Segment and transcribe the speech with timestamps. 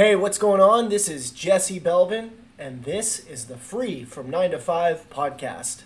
[0.00, 0.88] Hey, what's going on?
[0.88, 5.82] This is Jesse Belvin, and this is the Free from 9 to 5 podcast.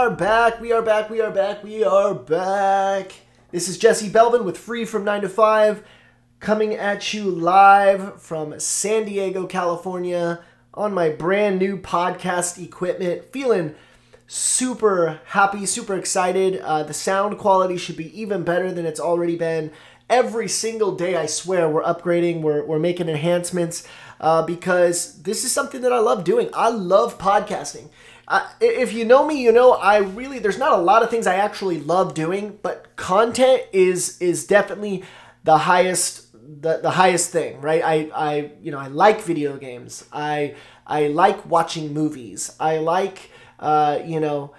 [0.00, 3.12] Are back, we are back, we are back, we are back.
[3.50, 5.84] This is Jesse Belvin with Free from 9 to 5,
[6.40, 10.42] coming at you live from San Diego, California,
[10.72, 13.30] on my brand new podcast equipment.
[13.30, 13.74] Feeling
[14.26, 16.62] super happy, super excited.
[16.62, 19.70] Uh, the sound quality should be even better than it's already been.
[20.08, 23.86] Every single day, I swear, we're upgrading, we're, we're making enhancements
[24.18, 26.48] uh, because this is something that I love doing.
[26.54, 27.90] I love podcasting
[28.60, 31.36] if you know me, you know I really there's not a lot of things I
[31.36, 35.04] actually love doing, but content is is definitely
[35.44, 37.82] the highest the, the highest thing, right?
[37.84, 40.04] I, I you know I like video games.
[40.12, 40.54] I
[40.86, 42.54] I like watching movies.
[42.60, 44.54] I like uh, you know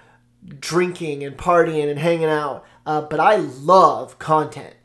[0.60, 2.66] drinking and partying and hanging out.
[2.86, 4.76] Uh, but I love content.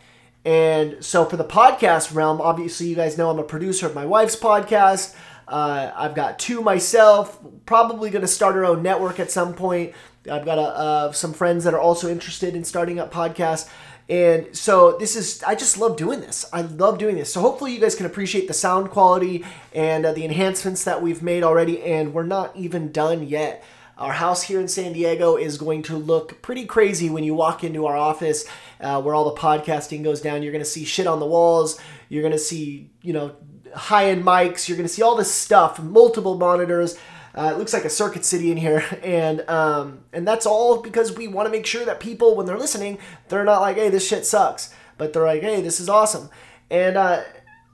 [0.45, 4.07] And so for the podcast realm, obviously you guys know I'm a producer of my
[4.07, 5.17] wife's podcast.
[5.48, 7.39] Uh, I've got two myself.
[7.66, 9.92] Probably going to start our own network at some point.
[10.30, 13.69] I've got a, uh, some friends that are also interested in starting up podcasts.
[14.08, 16.44] And so this is, I just love doing this.
[16.52, 17.33] I love doing this.
[17.33, 21.22] So hopefully you guys can appreciate the sound quality and uh, the enhancements that we've
[21.22, 21.83] made already.
[21.83, 23.64] And we're not even done yet.
[23.98, 27.64] Our house here in San Diego is going to look pretty crazy when you walk
[27.64, 28.44] into our office
[28.80, 30.42] uh, where all the podcasting goes down.
[30.42, 31.80] You're going to see shit on the walls.
[32.11, 33.34] You're going to see, you know,
[33.75, 34.69] high end mics.
[34.69, 36.98] You're going to see all this stuff, multiple monitors.
[37.34, 41.17] Uh, it looks like a circuit city in here, and um, and that's all because
[41.17, 44.06] we want to make sure that people, when they're listening, they're not like, "Hey, this
[44.06, 46.31] shit sucks," but they're like, "Hey, this is awesome."
[46.70, 47.23] And uh,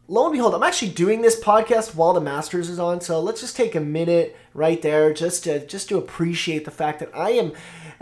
[0.08, 3.40] lo and behold, I'm actually doing this podcast while the Masters is on, so let's
[3.40, 7.30] just take a minute right there just to just to appreciate the fact that I
[7.30, 7.52] am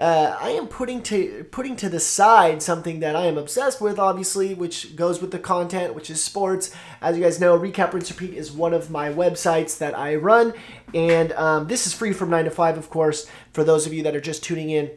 [0.00, 3.99] uh, I am putting to putting to the side something that I am obsessed with,
[3.99, 6.75] obviously, which goes with the content, which is sports.
[7.03, 10.55] As you guys know, Recap Rinse Repeat is one of my websites that I run,
[10.94, 14.03] and um, this is free from nine to five, of course, for those of you
[14.05, 14.91] that are just tuning in.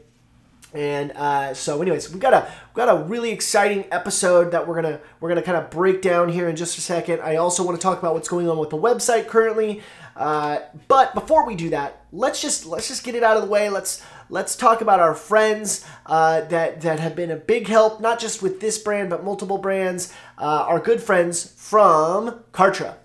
[0.73, 4.75] And uh, so, anyways, we got a we got a really exciting episode that we're
[4.75, 7.19] gonna we're gonna kind of break down here in just a second.
[7.21, 9.81] I also want to talk about what's going on with the website currently.
[10.15, 13.49] Uh, but before we do that, let's just let's just get it out of the
[13.49, 13.69] way.
[13.69, 18.19] Let's let's talk about our friends uh, that that have been a big help, not
[18.19, 20.13] just with this brand but multiple brands.
[20.37, 22.95] Uh, our good friends from Kartra.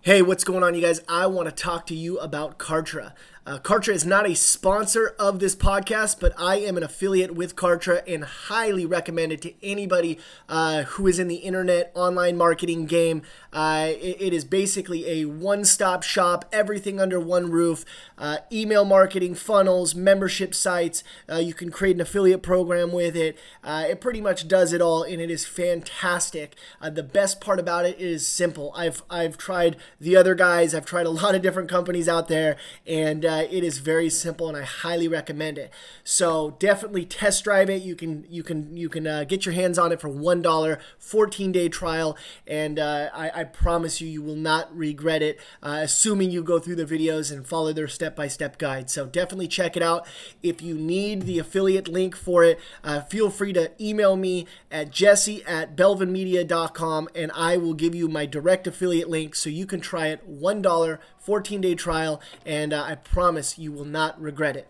[0.00, 1.00] Hey, what's going on, you guys?
[1.08, 3.12] I want to talk to you about Kartra.
[3.48, 7.56] Uh, Kartra is not a sponsor of this podcast, but I am an affiliate with
[7.56, 10.18] Kartra and highly recommend it to anybody
[10.50, 13.22] uh, who is in the internet online marketing game.
[13.58, 17.84] Uh, it, it is basically a one stop shop, everything under one roof
[18.16, 21.02] uh, email marketing, funnels, membership sites.
[21.28, 23.36] Uh, you can create an affiliate program with it.
[23.64, 26.54] Uh, it pretty much does it all, and it is fantastic.
[26.80, 28.72] the best part about it is simple.
[28.76, 32.56] I've, I've tried the other guys, I've tried a lot of different companies out there,
[32.86, 35.72] and uh, it is very simple, and I highly recommend it.
[36.04, 37.82] So definitely test drive it.
[37.82, 40.78] You can you can you can uh, get your hands on it for one dollar,
[40.98, 45.40] 14 day trial, and uh, I, I, promise you you will not regret it.
[45.62, 48.88] Uh, assuming you go through the videos and follow their step by step guide.
[48.90, 50.06] So definitely check it out.
[50.42, 54.90] If you need the affiliate link for it, uh, feel free to email me at
[54.90, 59.80] jesse at belvinmedia.com, and I will give you my direct affiliate link so you can
[59.80, 64.56] try it one dollar 14 day trial, and uh, I promise you will not regret
[64.56, 64.68] it.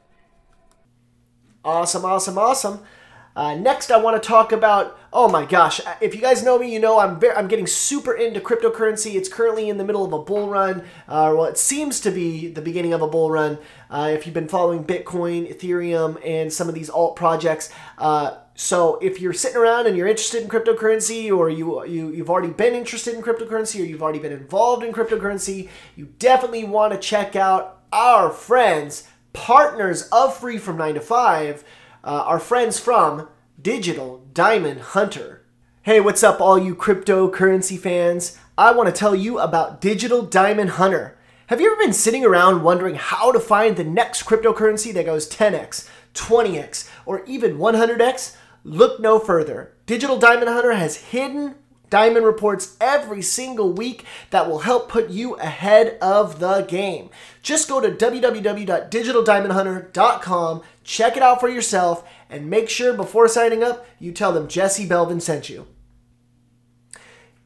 [1.64, 2.80] Awesome, awesome, awesome.
[3.38, 4.98] Uh, next, I want to talk about.
[5.12, 5.78] Oh my gosh!
[5.86, 9.14] Uh, if you guys know me, you know I'm I'm getting super into cryptocurrency.
[9.14, 10.80] It's currently in the middle of a bull run.
[11.06, 13.58] Uh, well, it seems to be the beginning of a bull run.
[13.88, 18.96] Uh, if you've been following Bitcoin, Ethereum, and some of these alt projects, uh, so
[18.96, 22.74] if you're sitting around and you're interested in cryptocurrency, or you, you you've already been
[22.74, 27.36] interested in cryptocurrency, or you've already been involved in cryptocurrency, you definitely want to check
[27.36, 31.62] out our friends, partners of Free from Nine to Five,
[32.08, 33.28] uh, our friends from
[33.60, 35.44] Digital Diamond Hunter.
[35.82, 38.38] Hey, what's up, all you cryptocurrency fans?
[38.56, 41.18] I want to tell you about Digital Diamond Hunter.
[41.48, 45.28] Have you ever been sitting around wondering how to find the next cryptocurrency that goes
[45.28, 48.36] 10x, 20x, or even 100x?
[48.64, 49.74] Look no further.
[49.84, 51.56] Digital Diamond Hunter has hidden
[51.90, 57.10] Diamond reports every single week that will help put you ahead of the game.
[57.42, 63.86] Just go to www.digitaldiamondhunter.com, check it out for yourself, and make sure before signing up
[63.98, 65.66] you tell them Jesse Belvin sent you.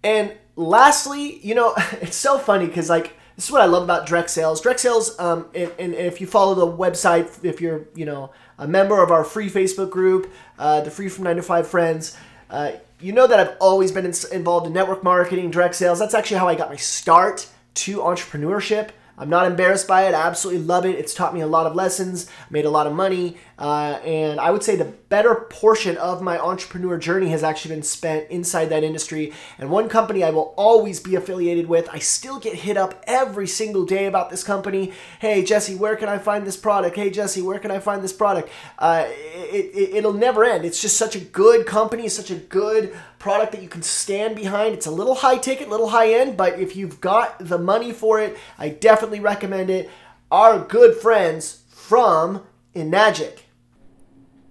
[0.04, 4.06] And lastly, you know, it's so funny because like this is what I love about
[4.06, 4.60] direct sales.
[4.60, 8.68] Direct sales, um, and, and if you follow the website, if you're you know a
[8.68, 12.16] member of our free Facebook group, uh, the Free from Nine to Five Friends,
[12.50, 12.72] uh,
[13.02, 15.99] you know that I've always been in, involved in network marketing, direct sales.
[15.99, 18.90] That's actually how I got my start to entrepreneurship.
[19.19, 20.14] I'm not embarrassed by it.
[20.14, 20.99] I absolutely love it.
[20.99, 24.50] It's taught me a lot of lessons, made a lot of money, uh, and I
[24.50, 28.82] would say the better portion of my entrepreneur journey has actually been spent inside that
[28.82, 29.32] industry.
[29.56, 33.46] And one company I will always be affiliated with, I still get hit up every
[33.46, 34.92] single day about this company.
[35.20, 36.96] Hey, Jesse, where can I find this product?
[36.96, 38.48] Hey, Jesse, where can I find this product?
[38.80, 40.64] Uh, it, it, it'll never end.
[40.64, 44.74] It's just such a good company, such a good product that you can stand behind.
[44.74, 48.18] It's a little high ticket, little high end, but if you've got the money for
[48.18, 49.88] it, I definitely recommend it.
[50.32, 52.42] Our good friends from
[52.74, 53.41] Enagic.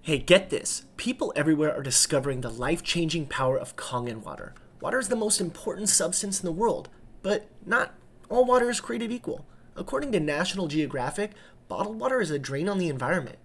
[0.04, 0.84] Hey, get this.
[0.96, 4.52] People everywhere are discovering the life changing power of Kangen water.
[4.80, 6.88] Water is the most important substance in the world,
[7.22, 7.94] but not
[8.28, 9.46] all water is created equal.
[9.76, 11.30] According to National Geographic,
[11.68, 13.38] bottled water is a drain on the environment.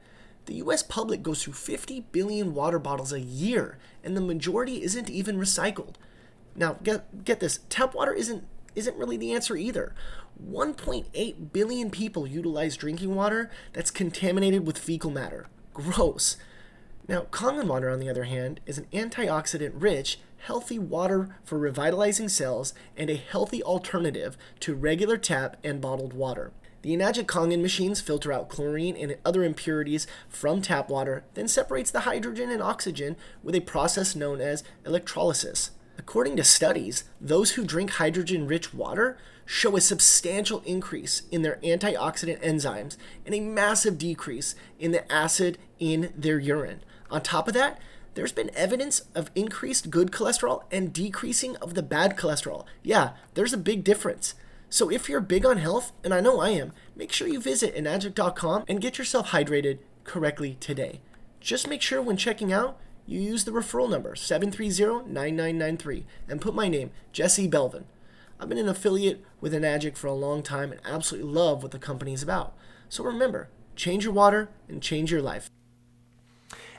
[0.47, 5.11] The US public goes through 50 billion water bottles a year, and the majority isn't
[5.11, 5.93] even recycled.
[6.55, 9.93] Now, get, get this tap water isn't, isn't really the answer either.
[10.43, 15.49] 1.8 billion people utilize drinking water that's contaminated with fecal matter.
[15.77, 16.37] Gross.
[17.07, 22.29] Now, Kangen water, on the other hand, is an antioxidant rich, healthy water for revitalizing
[22.29, 26.51] cells and a healthy alternative to regular tap and bottled water.
[26.81, 31.91] The Enagic Kangen machines filter out chlorine and other impurities from tap water, then separates
[31.91, 35.71] the hydrogen and oxygen with a process known as electrolysis.
[35.99, 41.57] According to studies, those who drink hydrogen rich water show a substantial increase in their
[41.63, 46.81] antioxidant enzymes and a massive decrease in the acid in their urine.
[47.09, 47.79] On top of that,
[48.13, 52.65] there's been evidence of increased good cholesterol and decreasing of the bad cholesterol.
[52.83, 54.35] Yeah, there's a big difference.
[54.69, 57.75] So if you're big on health, and I know I am, make sure you visit
[57.75, 60.99] enagic.com and get yourself hydrated correctly today.
[61.39, 66.67] Just make sure when checking out, you use the referral number 730-9993 and put my
[66.67, 67.85] name, Jesse Belvin.
[68.39, 71.79] I've been an affiliate with Enagic for a long time and absolutely love what the
[71.79, 72.55] company is about.
[72.89, 75.49] So remember, change your water and change your life.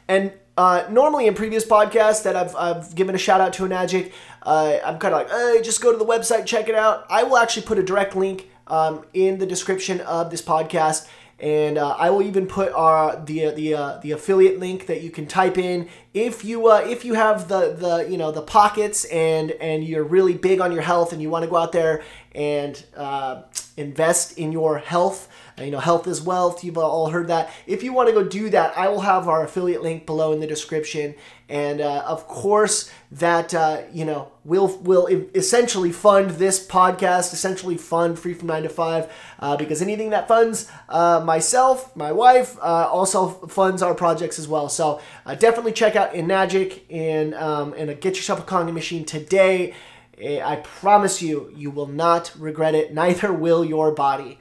[0.06, 4.12] And uh, normally in previous podcasts that I've, I've given a shout out to Enagic,
[4.42, 7.06] uh, I'm kind of like, hey, just go to the website, check it out.
[7.10, 11.08] I will actually put a direct link um, in the description of this podcast.
[11.40, 15.10] And uh, I will even put our the the uh, the affiliate link that you
[15.10, 19.04] can type in if you uh, if you have the the you know the pockets
[19.04, 22.02] and and you're really big on your health and you want to go out there
[22.32, 23.42] and uh,
[23.76, 25.28] invest in your health
[25.64, 26.62] you know, health is wealth.
[26.62, 27.50] You've all heard that.
[27.66, 30.40] If you want to go do that, I will have our affiliate link below in
[30.40, 31.14] the description.
[31.48, 37.78] And uh, of course, that uh, you know will will essentially fund this podcast, essentially
[37.78, 42.58] fund Free from Nine to Five, uh, because anything that funds uh, myself, my wife,
[42.58, 44.68] uh, also funds our projects as well.
[44.68, 49.74] So uh, definitely check out Enagic and um, and get yourself a Kangen machine today.
[50.20, 52.92] I promise you, you will not regret it.
[52.98, 54.38] Neither will your body.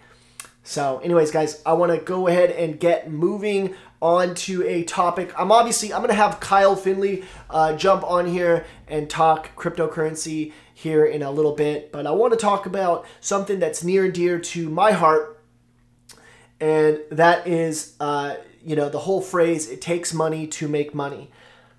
[0.67, 5.33] So, anyways, guys, I want to go ahead and get moving on to a topic.
[5.37, 11.05] I'm obviously I'm to have Kyle Finley uh, jump on here and talk cryptocurrency here
[11.05, 14.39] in a little bit, but I want to talk about something that's near and dear
[14.39, 15.41] to my heart,
[16.59, 21.31] and that is, uh, you know, the whole phrase "it takes money to make money."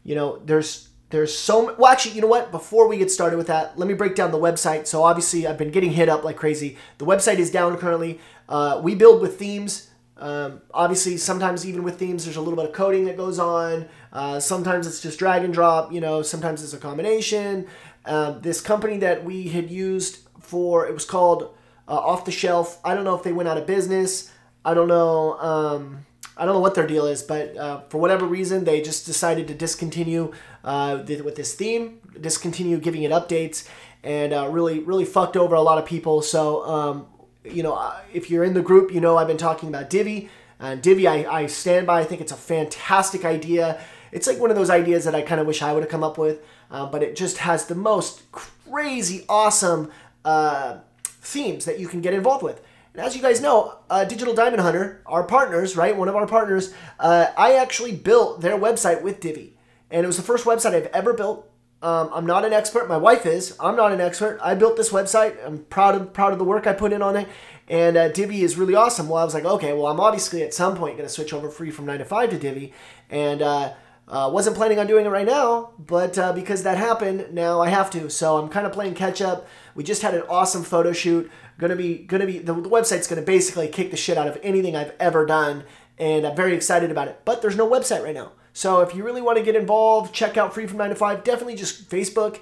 [0.02, 3.46] You know, there's there's so well actually you know what before we get started with
[3.46, 6.36] that let me break down the website so obviously i've been getting hit up like
[6.36, 9.87] crazy the website is down currently uh, we build with themes.
[10.18, 13.88] Um, obviously, sometimes even with themes, there's a little bit of coding that goes on.
[14.12, 15.92] Uh, sometimes it's just drag and drop.
[15.92, 17.66] You know, sometimes it's a combination.
[18.04, 21.54] Uh, this company that we had used for it was called
[21.86, 22.80] uh, Off the Shelf.
[22.84, 24.32] I don't know if they went out of business.
[24.64, 25.38] I don't know.
[25.38, 26.06] Um,
[26.36, 29.48] I don't know what their deal is, but uh, for whatever reason, they just decided
[29.48, 30.32] to discontinue
[30.62, 33.68] uh, with this theme, discontinue giving it updates,
[34.04, 36.22] and really, really fucked over a lot of people.
[36.22, 37.06] So um,
[37.44, 40.28] you know, if you're in the group, you know I've been talking about Divi.
[40.60, 42.00] And Divi, I, I stand by.
[42.00, 43.80] I think it's a fantastic idea.
[44.10, 46.02] It's like one of those ideas that I kind of wish I would have come
[46.02, 49.90] up with, uh, but it just has the most crazy, awesome
[50.24, 52.62] uh, themes that you can get involved with.
[52.94, 55.96] And as you guys know, uh, Digital Diamond Hunter, our partners, right?
[55.96, 59.56] One of our partners, uh, I actually built their website with Divi.
[59.90, 61.48] And it was the first website I've ever built
[61.80, 62.88] Um, I'm not an expert.
[62.88, 63.56] My wife is.
[63.60, 64.40] I'm not an expert.
[64.42, 65.36] I built this website.
[65.46, 67.28] I'm proud of proud of the work I put in on it.
[67.68, 69.08] And uh, Divi is really awesome.
[69.08, 71.50] Well, I was like, okay, well, I'm obviously at some point going to switch over
[71.50, 72.72] free from nine to five to Divi,
[73.10, 73.74] and uh,
[74.08, 77.68] uh, wasn't planning on doing it right now, but uh, because that happened, now I
[77.68, 78.08] have to.
[78.08, 79.46] So I'm kind of playing catch up.
[79.74, 81.30] We just had an awesome photo shoot.
[81.58, 84.74] Gonna be gonna be the, the website's gonna basically kick the shit out of anything
[84.76, 85.64] I've ever done,
[85.98, 87.20] and I'm very excited about it.
[87.24, 88.32] But there's no website right now.
[88.52, 91.24] So if you really want to get involved, check out Free from 9 to 5.
[91.24, 92.40] Definitely just Facebook.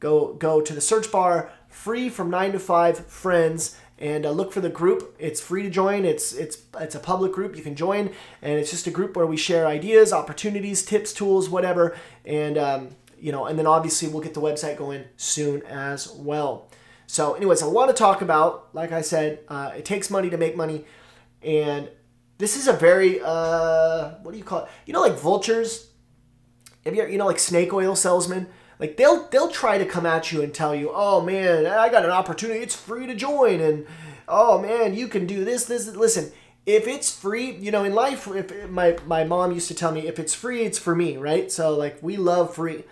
[0.00, 4.52] Go go to the search bar, Free from 9 to 5 Friends, and uh, look
[4.52, 5.14] for the group.
[5.20, 6.04] It's free to join.
[6.04, 7.56] It's it's it's a public group.
[7.56, 8.10] You can join,
[8.42, 11.96] and it's just a group where we share ideas, opportunities, tips, tools, whatever.
[12.24, 16.68] And um, you know, and then obviously we'll get the website going soon as well.
[17.06, 20.36] So, anyways, I want to talk about, like I said, uh, it takes money to
[20.36, 20.84] make money,
[21.42, 21.88] and
[22.42, 24.70] this is a very uh, what do you call it?
[24.84, 25.90] You know, like vultures.
[26.84, 28.48] Have you you know like snake oil salesmen?
[28.80, 32.04] Like they'll they'll try to come at you and tell you, oh man, I got
[32.04, 32.58] an opportunity.
[32.58, 33.86] It's free to join, and
[34.26, 35.86] oh man, you can do this this.
[35.86, 36.32] Listen,
[36.66, 40.08] if it's free, you know, in life, if my my mom used to tell me,
[40.08, 41.48] if it's free, it's for me, right?
[41.52, 42.82] So like we love free,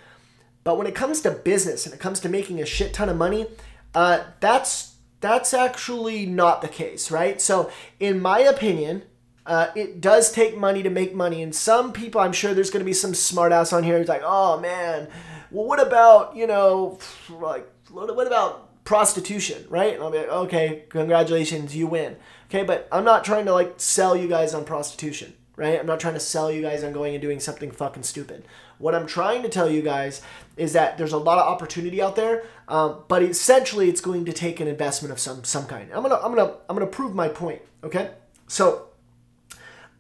[0.62, 3.16] but when it comes to business and it comes to making a shit ton of
[3.16, 3.49] money,
[3.97, 7.40] uh, that's that's actually not the case, right?
[7.40, 9.02] So in my opinion,
[9.47, 12.85] uh, it does take money to make money, and some people, I'm sure there's going
[12.85, 15.09] to be some smartass on here who's like, "Oh man,
[15.50, 16.99] well, what about you know,
[17.30, 22.16] like, what about prostitution, right?" And I'll be like, "Okay, congratulations, you win."
[22.49, 25.80] Okay, but I'm not trying to like sell you guys on prostitution, right?
[25.80, 28.44] I'm not trying to sell you guys on going and doing something fucking stupid.
[28.78, 30.20] What I'm trying to tell you guys
[30.56, 34.32] is that there's a lot of opportunity out there, um, but essentially it's going to
[34.32, 35.90] take an investment of some some kind.
[35.94, 37.62] I'm gonna I'm gonna I'm gonna prove my point.
[37.82, 38.11] Okay,
[38.47, 38.89] so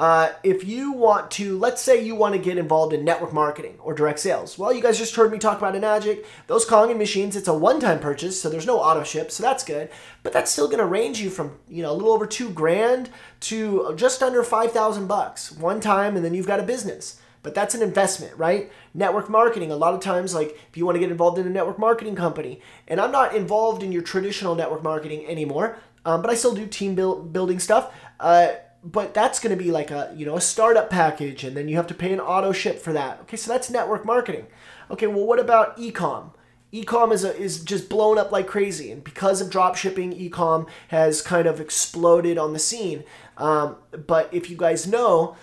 [0.00, 3.74] uh, if you want to, let's say you want to get involved in network marketing
[3.80, 4.58] or direct sales.
[4.58, 6.24] Well, you guys just heard me talk about Enagic.
[6.46, 9.90] Those Kangen machines, it's a one-time purchase, so there's no auto ship, so that's good.
[10.22, 13.10] But that's still going to range you from, you know, a little over two grand
[13.40, 17.20] to just under 5,000 bucks one time, and then you've got a business.
[17.42, 18.72] But that's an investment, right?
[18.94, 21.50] Network marketing, a lot of times, like if you want to get involved in a
[21.50, 25.76] network marketing company, and I'm not involved in your traditional network marketing anymore,
[26.06, 27.92] um, but I still do team build, building stuff.
[28.18, 31.68] Uh, but that's going to be like a you know a startup package and then
[31.68, 33.20] you have to pay an auto ship for that.
[33.22, 34.46] Okay so that's network marketing.
[34.90, 36.32] Okay well what about ecom?
[36.72, 40.68] Ecom is, a, is just blown up like crazy and because of drop shipping ecom
[40.88, 43.04] has kind of exploded on the scene.
[43.36, 45.36] Um, but if you guys know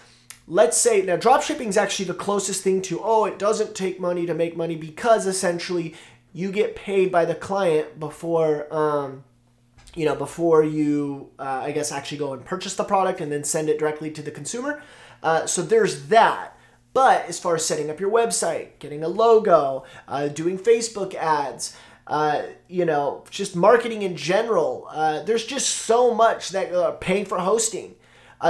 [0.48, 4.00] let's say now drop shipping is actually the closest thing to oh it doesn't take
[4.00, 5.94] money to make money because essentially
[6.34, 9.24] you get paid by the client before um,
[9.98, 13.44] you know, before you, uh, I guess, actually go and purchase the product and then
[13.44, 14.82] send it directly to the consumer.
[15.24, 16.56] Uh, so there's that.
[16.94, 21.76] But as far as setting up your website, getting a logo, uh, doing Facebook ads,
[22.06, 27.26] uh, you know, just marketing in general, uh, there's just so much that uh, paying
[27.26, 27.96] for hosting.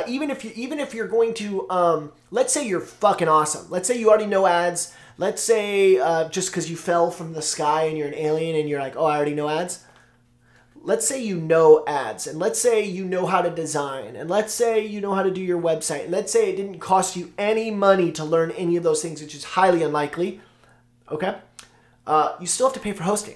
[0.05, 3.87] Even if you even if you're going to um, let's say you're fucking awesome let's
[3.87, 5.95] say you already know ads let's say
[6.29, 9.05] just because you fell from the sky and you're an alien and you're like oh
[9.05, 9.85] i already know ads
[10.87, 14.53] let's say you know ads and let's say you know how to design and let's
[14.53, 17.33] say you know how to do your website and let's say it didn't cost you
[17.37, 20.39] any money to learn any of those things which is highly unlikely
[21.11, 21.35] okay?
[22.07, 23.35] Uh, you still have to pay for hosting.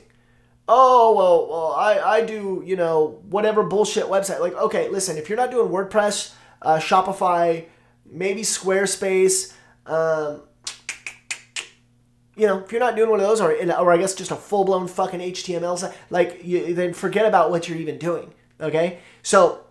[0.69, 4.39] Oh well, well I, I do you know whatever bullshit website.
[4.39, 7.65] Like okay listen if you're not doing wordpress uh, shopify
[8.09, 9.53] maybe squarespace
[9.87, 10.43] um,
[12.35, 14.35] you know, if you're not doing one of those, or or I guess just a
[14.35, 18.33] full blown fucking HTML site, like you, then forget about what you're even doing.
[18.59, 19.65] Okay, so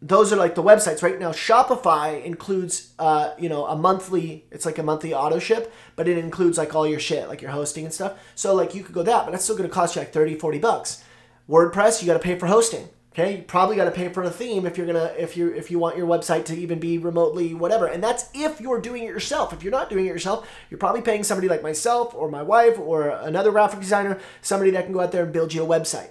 [0.00, 1.32] those are like the websites right now.
[1.32, 4.44] Shopify includes, uh, you know, a monthly.
[4.50, 7.50] It's like a monthly auto ship, but it includes like all your shit, like your
[7.50, 8.18] hosting and stuff.
[8.34, 10.36] So like you could go that, but that's still going to cost you like 30,
[10.36, 11.02] 40 bucks.
[11.48, 12.88] WordPress, you got to pay for hosting.
[13.16, 15.70] Okay, you probably got to pay for a theme if you're gonna if you if
[15.70, 19.08] you want your website to even be remotely whatever, and that's if you're doing it
[19.08, 19.52] yourself.
[19.52, 22.76] If you're not doing it yourself, you're probably paying somebody like myself or my wife
[22.76, 26.08] or another graphic designer, somebody that can go out there and build you a website.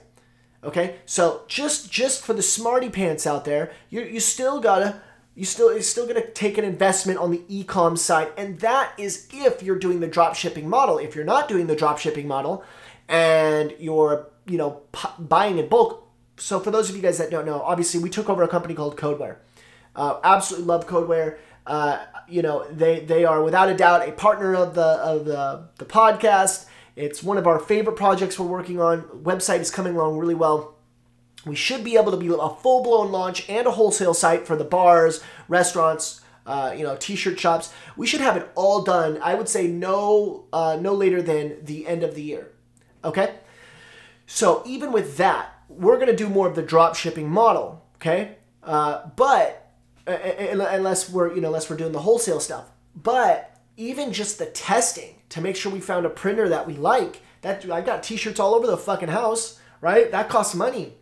[0.64, 5.02] Okay, so just just for the smarty pants out there, you you still gotta
[5.36, 9.28] you still it's still gonna take an investment on the e-com side, and that is
[9.34, 11.00] if you're doing the drop shipping model.
[11.00, 12.64] If you're not doing the drop shipping model,
[13.10, 16.03] and you're you know p- buying in bulk
[16.38, 18.74] so for those of you guys that don't know, obviously we took over a company
[18.74, 19.38] called Codeware.
[19.96, 21.38] Uh, absolutely love Codeware.
[21.66, 25.68] Uh, you know, they they are without a doubt a partner of the of the
[25.78, 26.66] the podcast.
[26.96, 29.02] It's one of our favorite projects we're working on.
[29.24, 30.76] Website is coming along really well.
[31.46, 34.56] We should be able to be a full blown launch and a wholesale site for
[34.56, 37.74] the bars, restaurants, uh, you know, t-shirt shops.
[37.98, 39.20] We should have it all done.
[39.22, 42.52] I would say no, uh, no later than the end of the year.
[43.04, 43.36] Okay.
[44.26, 47.86] So even with that, we're gonna do more of the drop shipping model.
[47.96, 48.36] Okay.
[48.62, 49.72] Uh, but
[50.08, 54.46] uh, unless we're you know unless we're doing the wholesale stuff, but even just the
[54.46, 57.22] testing to make sure we found a printer that we like.
[57.42, 60.10] That I've got t-shirts all over the fucking house, right?
[60.12, 60.94] That costs money.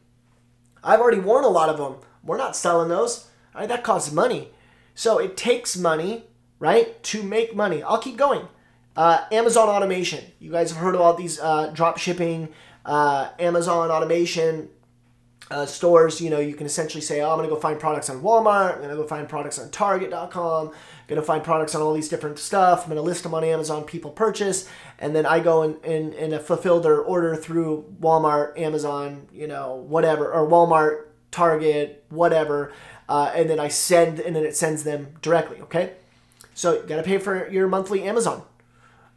[0.84, 1.98] I've already worn a lot of them.
[2.24, 3.28] We're not selling those.
[3.54, 3.68] Right?
[3.68, 4.50] That costs money.
[4.96, 6.26] So it takes money,
[6.60, 7.84] right, to make money.
[7.84, 8.48] I'll keep going.
[8.96, 10.24] Uh, Amazon automation.
[10.40, 12.50] You guys have heard about these uh, drop shipping,
[12.86, 14.70] uh, Amazon automation
[15.50, 16.22] uh, stores.
[16.22, 18.74] You know, you can essentially say, oh, I'm going to go find products on Walmart.
[18.74, 20.68] I'm going to go find products on Target.com.
[20.68, 20.74] I'm
[21.08, 22.84] going to find products on all these different stuff.
[22.84, 23.84] I'm going to list them on Amazon.
[23.84, 24.70] People purchase,
[25.00, 29.76] and then I go and, and, and fulfill their order through Walmart, Amazon, you know,
[29.76, 32.74] whatever, or Walmart, Target, whatever
[33.12, 35.60] uh, and then I send, and then it sends them directly.
[35.64, 35.92] Okay,
[36.54, 38.44] so you got to pay for your monthly Amazon.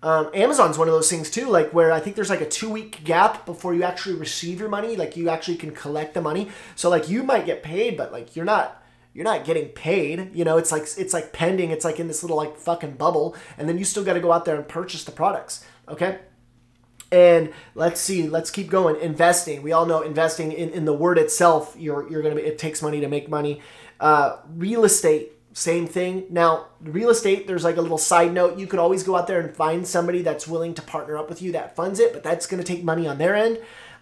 [0.04, 2.68] Um, Amazon's one of those things too, like where I think there's like a two
[2.68, 4.96] week gap before you actually receive your money.
[4.96, 6.50] Like you actually can collect the money.
[6.76, 8.82] So like you might get paid, but like you're not
[9.14, 10.36] you're not getting paid.
[10.36, 11.70] You know, it's like it's like pending.
[11.70, 14.30] It's like in this little like fucking bubble, and then you still got to go
[14.30, 15.64] out there and purchase the products.
[15.88, 16.18] Okay.
[17.10, 19.00] And let's see, let's keep going.
[19.00, 19.62] Investing.
[19.62, 22.82] We all know investing in, in the word itself, you're, you're to be, it takes
[22.82, 23.60] money to make money.
[24.00, 26.26] Uh, real estate, same thing.
[26.30, 28.58] Now, real estate, there's like a little side note.
[28.58, 31.40] You could always go out there and find somebody that's willing to partner up with
[31.40, 33.60] you that funds it, but that's going to take money on their end.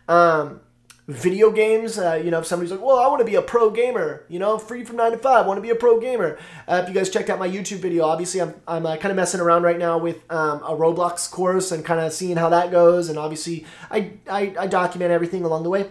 [0.09, 0.63] Um,
[1.07, 3.69] video games, uh, you know, if somebody's like, well, I want to be a pro
[3.69, 6.39] gamer, you know, free from nine to five, want to be a pro gamer.
[6.67, 9.17] Uh, if you guys checked out my YouTube video, obviously I'm, I'm uh, kind of
[9.17, 12.71] messing around right now with um, a Roblox course and kind of seeing how that
[12.71, 13.11] goes.
[13.11, 15.91] And obviously I, I, I document everything along the way.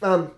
[0.00, 0.30] Um,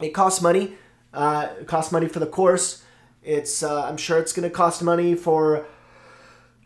[0.00, 0.74] it costs money.
[1.12, 2.84] Uh, it costs money for the course.
[3.26, 5.66] It's uh, I'm sure it's going to cost money for,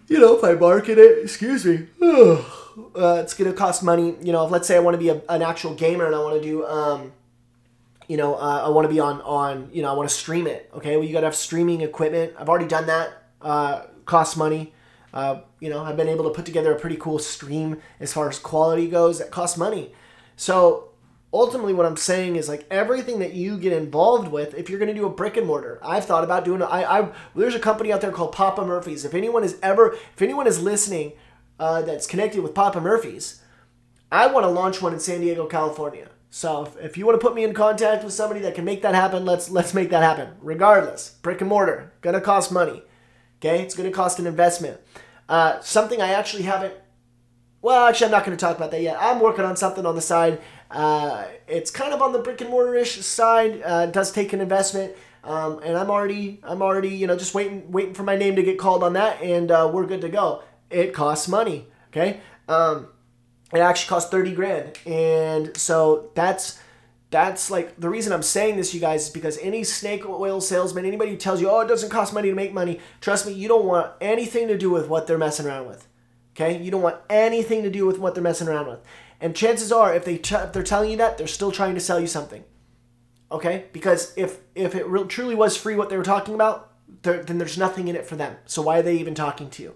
[0.09, 1.23] you know, if I market it.
[1.25, 1.89] Excuse me.
[2.03, 4.15] uh, it's going to cost money.
[4.21, 6.19] You know, if let's say I want to be a, an actual gamer and I
[6.19, 7.13] want to do, um,
[8.09, 10.47] you know, uh, I want to be on on you know I want to stream
[10.47, 10.71] it.
[10.75, 12.35] Okay, well you got to have streaming equipment.
[12.39, 13.23] I've already done that.
[13.41, 14.75] Uh, costs money.
[15.15, 18.29] Uh, you know, I've been able to put together a pretty cool stream as far
[18.29, 19.19] as quality goes.
[19.19, 19.95] That costs money.
[20.37, 20.90] So
[21.33, 24.93] ultimately what i'm saying is like everything that you get involved with if you're going
[24.93, 27.93] to do a brick and mortar i've thought about doing I, I there's a company
[27.93, 29.05] out there called papa murphy's.
[29.05, 31.13] If anyone is ever if anyone is listening
[31.59, 33.43] uh, that's connected with papa murphy's
[34.11, 36.09] i want to launch one in san diego california.
[36.33, 38.83] So if, if you want to put me in contact with somebody that can make
[38.83, 40.35] that happen let's let's make that happen.
[40.41, 42.83] Regardless brick and mortar gonna cost money
[43.39, 43.63] okay?
[43.63, 44.81] It's gonna cost an investment.
[45.29, 46.75] Uh, something i actually haven't
[47.63, 48.97] well actually i'm not going to talk about that yet.
[49.01, 50.41] I'm working on something on the side
[50.71, 53.63] uh, it's kind of on the brick and mortar-ish side.
[53.65, 57.71] Uh, does take an investment, um, and I'm already I'm already you know just waiting
[57.73, 60.43] waiting for my name to get called on that, and uh, we're good to go.
[60.71, 61.67] It costs money.
[61.89, 62.89] Okay, um,
[63.53, 66.61] it actually costs thirty grand, and so that's
[67.11, 70.85] that's like the reason I'm saying this, you guys, is because any snake oil salesman,
[70.85, 73.49] anybody who tells you, oh, it doesn't cost money to make money, trust me, you
[73.49, 75.89] don't want anything to do with what they're messing around with.
[76.37, 78.79] Okay, you don't want anything to do with what they're messing around with.
[79.21, 81.81] And chances are, if they t- if they're telling you that, they're still trying to
[81.81, 82.43] sell you something.
[83.31, 87.39] Okay, because if if it re- truly was free what they were talking about, then
[87.39, 88.37] there's nothing in it for them.
[88.47, 89.75] So why are they even talking to you?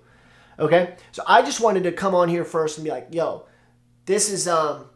[0.59, 3.47] Okay, so I just wanted to come on here first and be like, yo,
[4.07, 4.87] this is um,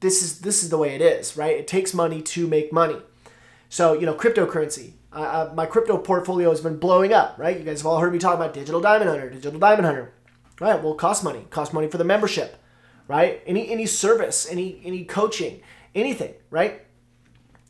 [0.00, 1.56] this is this is the way it is, right?
[1.56, 2.98] It takes money to make money.
[3.70, 4.92] So you know, cryptocurrency.
[5.10, 7.58] Uh, my crypto portfolio has been blowing up, right?
[7.58, 10.12] You guys have all heard me talk about digital diamond hunter, digital diamond hunter,
[10.60, 10.80] right?
[10.82, 11.38] Well, it costs money.
[11.38, 12.58] It costs money for the membership
[13.08, 13.42] right?
[13.46, 15.60] Any any service, any any coaching,
[15.94, 16.84] anything, right?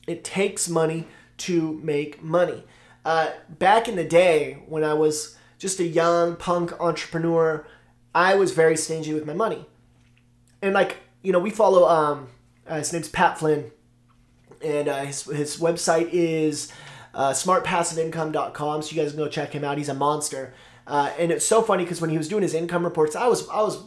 [0.07, 1.07] It takes money
[1.39, 2.65] to make money.
[3.05, 7.67] Uh, back in the day when I was just a young punk entrepreneur,
[8.15, 9.65] I was very stingy with my money,
[10.61, 12.29] and like you know, we follow um,
[12.67, 13.71] uh, his name's Pat Flynn,
[14.63, 16.73] and uh, his his website is
[17.15, 18.83] uh, smartpassiveincome.com.
[18.83, 19.79] So you guys can go check him out.
[19.79, 20.55] He's a monster.
[20.87, 23.49] Uh, and it's so funny because when he was doing his income reports, I was
[23.51, 23.83] I was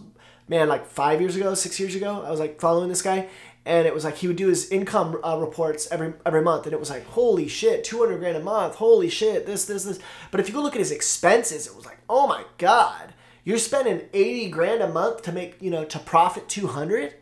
[0.52, 3.30] man, like five years ago, six years ago, I was like following this guy,
[3.66, 6.74] and it was like he would do his income uh, reports every every month, and
[6.74, 10.00] it was like holy shit, two hundred grand a month, holy shit, this this this.
[10.30, 13.14] But if you go look at his expenses, it was like oh my god,
[13.46, 17.16] you're spending eighty grand a month to make you know to profit two hundred.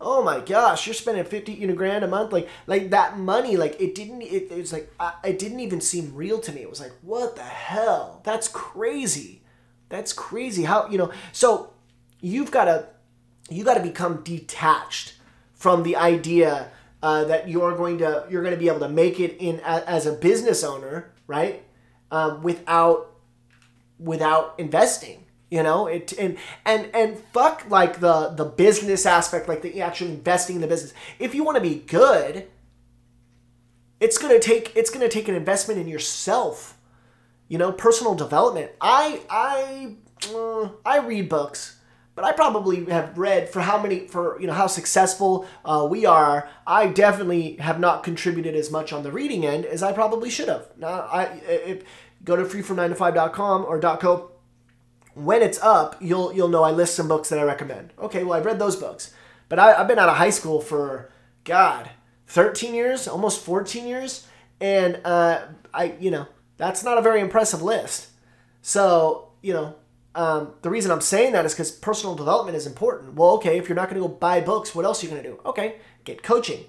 [0.00, 3.58] Oh my gosh, you're spending fifty you know grand a month, like like that money,
[3.58, 4.22] like it didn't.
[4.22, 6.62] It, it was like I, it didn't even seem real to me.
[6.62, 8.22] It was like what the hell?
[8.24, 9.42] That's crazy.
[9.90, 10.62] That's crazy.
[10.62, 11.12] How you know?
[11.32, 11.71] So
[12.22, 12.86] you've got to
[13.50, 15.16] you got to become detached
[15.52, 16.70] from the idea
[17.02, 20.06] uh, that you're going to you're going to be able to make it in as
[20.06, 21.62] a business owner, right?
[22.12, 23.10] um, without
[23.98, 25.86] without investing you know?
[25.86, 30.62] It and and and fuck like the the business aspect like the actual investing in
[30.62, 30.94] the business.
[31.18, 32.46] If you want to be good
[33.98, 36.78] it's to take it's to take an investment in yourself
[37.48, 37.72] you know?
[37.72, 38.70] Personal development.
[38.80, 39.96] I i
[40.34, 41.78] uh, i read books
[42.14, 46.04] but I probably have read for how many for you know how successful uh, we
[46.04, 46.48] are.
[46.66, 50.48] I definitely have not contributed as much on the reading end as I probably should
[50.48, 50.68] have.
[50.76, 51.84] Now I if,
[52.24, 54.30] go to freefrom9to5.com or .co.
[55.14, 57.92] When it's up, you'll you'll know I list some books that I recommend.
[57.98, 59.14] Okay, well I've read those books,
[59.48, 61.10] but I, I've been out of high school for
[61.44, 61.90] God,
[62.26, 64.26] thirteen years, almost fourteen years,
[64.60, 66.26] and uh, I you know
[66.58, 68.08] that's not a very impressive list.
[68.62, 69.76] So you know
[70.14, 73.14] um, the reason I'm saying that is because personal development is important.
[73.14, 75.22] Well, okay, if you're not going to go buy books, what else are you going
[75.22, 75.40] to do?
[75.46, 76.64] Okay, get coaching.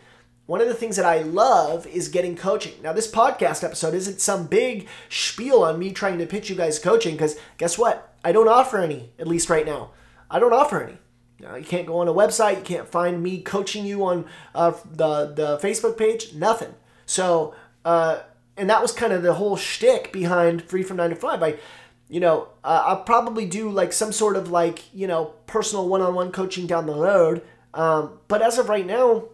[0.45, 2.73] One of the things that I love is getting coaching.
[2.81, 6.79] Now, this podcast episode isn't some big spiel on me trying to pitch you guys
[6.79, 8.13] coaching because guess what?
[8.25, 9.91] I don't offer any, at least right now.
[10.29, 10.97] I don't offer any.
[11.39, 12.57] Now, you can't go on a website.
[12.57, 14.25] You can't find me coaching you on
[14.55, 16.33] uh, the, the Facebook page.
[16.33, 16.73] Nothing.
[17.05, 17.53] So,
[17.83, 18.19] uh,
[18.55, 21.43] and that was kind of the whole shtick behind Free from 9 to 5.
[21.43, 21.55] I
[22.13, 25.99] you know, uh, I'll probably do like some sort of like, you know, personal one
[25.99, 27.41] on one coaching down the road.
[27.73, 29.29] Um, but as of right now,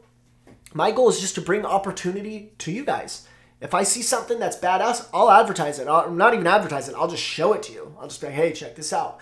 [0.73, 3.27] my goal is just to bring opportunity to you guys.
[3.59, 5.89] If I see something that's badass, I'll advertise it.
[5.89, 6.95] I'll not even advertise it.
[6.95, 7.97] I'll just show it to you.
[7.99, 9.19] I'll just be like, hey, check this out.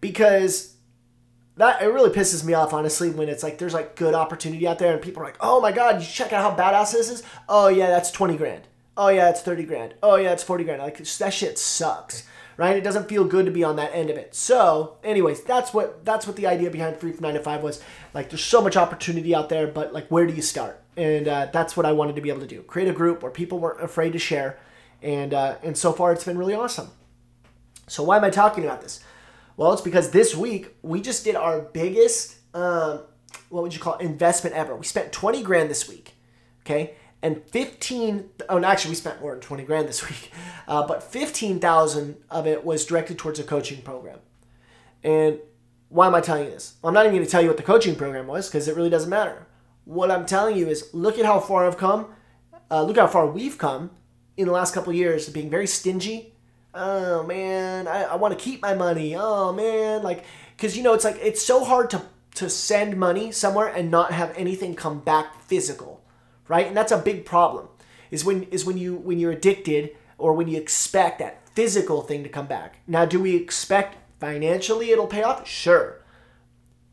[0.00, 0.76] Because
[1.56, 4.78] that it really pisses me off, honestly, when it's like there's like good opportunity out
[4.78, 7.24] there and people are like, oh my god, you check out how badass this is.
[7.48, 8.68] Oh yeah, that's 20 grand.
[8.96, 9.94] Oh yeah, that's 30 grand.
[10.00, 10.80] Oh yeah, that's 40 grand.
[10.80, 12.28] Like that shit sucks
[12.60, 12.76] right?
[12.76, 14.34] It doesn't feel good to be on that end of it.
[14.34, 17.82] So, anyways, that's what that's what the idea behind Free from Nine to Five was.
[18.12, 20.78] Like, there's so much opportunity out there, but like, where do you start?
[20.94, 23.32] And uh, that's what I wanted to be able to do: create a group where
[23.32, 24.58] people weren't afraid to share.
[25.00, 26.90] And uh, and so far, it's been really awesome.
[27.86, 29.02] So why am I talking about this?
[29.56, 33.00] Well, it's because this week we just did our biggest, um,
[33.48, 34.76] what would you call it, investment ever.
[34.76, 36.12] We spent 20 grand this week.
[36.60, 40.30] Okay and 15 oh no, actually we spent more than 20 grand this week.
[40.66, 44.18] Uh, but 15000 of it was directed towards a coaching program.
[45.02, 45.38] And
[45.88, 46.76] why am i telling you this?
[46.84, 48.90] I'm not even going to tell you what the coaching program was because it really
[48.90, 49.46] doesn't matter.
[49.84, 52.14] What i'm telling you is look at how far i've come
[52.70, 53.90] uh, look how far we've come
[54.36, 56.34] in the last couple years of being very stingy.
[56.72, 59.14] Oh man i, I want to keep my money.
[59.16, 60.24] Oh man like
[60.56, 62.02] because you know it's like it's so hard to
[62.36, 65.99] to send money somewhere and not have anything come back physical
[66.50, 66.66] right?
[66.66, 67.68] And that's a big problem.
[68.10, 72.22] Is when is when you when you're addicted or when you expect that physical thing
[72.22, 72.78] to come back.
[72.86, 75.48] Now, do we expect financially it'll pay off?
[75.48, 76.02] Sure.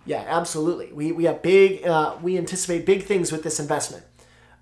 [0.05, 0.93] Yeah, absolutely.
[0.93, 4.05] We, we have big, uh, we anticipate big things with this investment.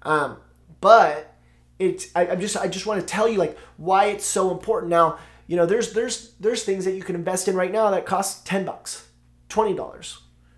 [0.01, 0.37] Um,
[0.81, 1.35] but
[1.77, 4.89] it's, I, I'm just, I just want to tell you like why it's so important.
[4.89, 8.07] Now, you know, there's, there's, there's things that you can invest in right now that
[8.07, 9.07] cost 10 bucks,
[9.49, 10.17] $20,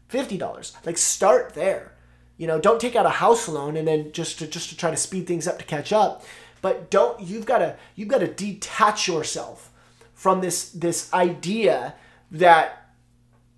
[0.10, 0.86] $50.
[0.86, 1.96] Like start there.
[2.38, 4.91] You know, don't take out a house loan and then just to just to try
[4.91, 6.23] to speed things up to catch up.
[6.62, 9.71] But don't you've got to you've got to detach yourself
[10.13, 11.95] from this this idea
[12.32, 12.88] that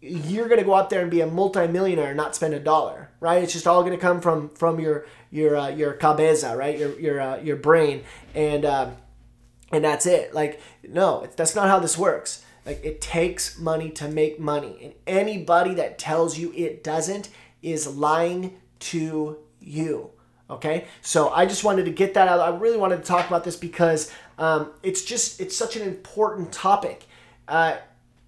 [0.02, 3.10] you're going to go out there and be a multimillionaire and not spend a dollar,
[3.20, 3.44] right?
[3.44, 6.78] It's just all going to come from from your your uh, your cabeza, right?
[6.78, 8.92] Your your uh, your brain, and uh,
[9.72, 10.34] and that's it.
[10.34, 12.44] Like no, that's not how this works.
[12.66, 17.30] Like it takes money to make money, and anybody that tells you it doesn't
[17.62, 20.12] is lying to you.
[20.50, 22.40] Okay, so I just wanted to get that out.
[22.40, 26.52] I really wanted to talk about this because um, it's just it's such an important
[26.52, 27.06] topic,
[27.48, 27.78] uh,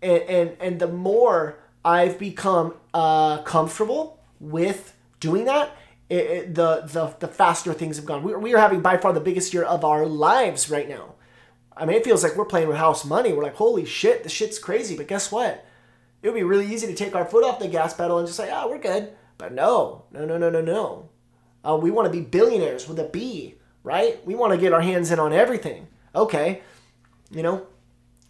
[0.03, 5.75] and, and and the more I've become uh, comfortable with doing that,
[6.09, 8.21] it, it, the the the faster things have gone.
[8.21, 11.15] We, we are having by far the biggest year of our lives right now.
[11.75, 13.33] I mean, it feels like we're playing with house money.
[13.33, 14.95] We're like, holy shit, the shit's crazy.
[14.95, 15.65] But guess what?
[16.21, 18.37] It would be really easy to take our foot off the gas pedal and just
[18.37, 19.11] say, ah, oh, we're good.
[19.41, 21.09] But no, no, no, no, no, no.
[21.67, 24.23] Uh, we want to be billionaires with a B, right?
[24.23, 25.87] We want to get our hands in on everything.
[26.13, 26.61] Okay,
[27.31, 27.65] you know.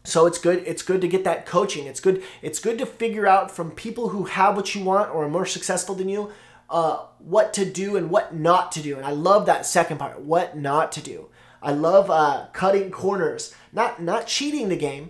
[0.06, 0.64] So it's good.
[0.66, 1.86] It's good to get that coaching.
[1.86, 2.24] It's good.
[2.42, 5.46] It's good to figure out from people who have what you want or are more
[5.46, 6.32] successful than you,
[6.70, 8.96] uh, what to do and what not to do.
[8.96, 10.22] And I love that second part.
[10.22, 11.28] What not to do.
[11.62, 13.54] I love uh, cutting corners.
[13.74, 15.10] Not not cheating the game,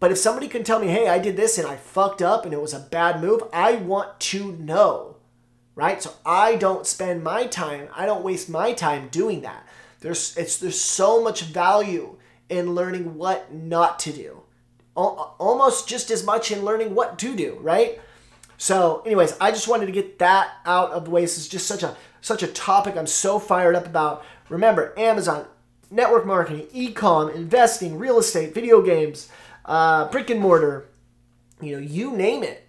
[0.00, 2.52] but if somebody can tell me, hey, I did this and I fucked up and
[2.52, 5.13] it was a bad move, I want to know
[5.74, 6.02] right?
[6.02, 9.66] So I don't spend my time, I don't waste my time doing that.
[10.00, 12.16] There's it's there's so much value
[12.48, 14.42] in learning what not to do.
[14.94, 18.00] Almost just as much in learning what to do, right?
[18.56, 21.22] So, anyways, I just wanted to get that out of the way.
[21.22, 24.24] This is just such a such a topic I'm so fired up about.
[24.48, 25.46] Remember, Amazon,
[25.90, 29.28] network marketing, e-com, investing, real estate, video games,
[29.64, 30.86] uh, brick and mortar,
[31.60, 32.66] you know, you name it.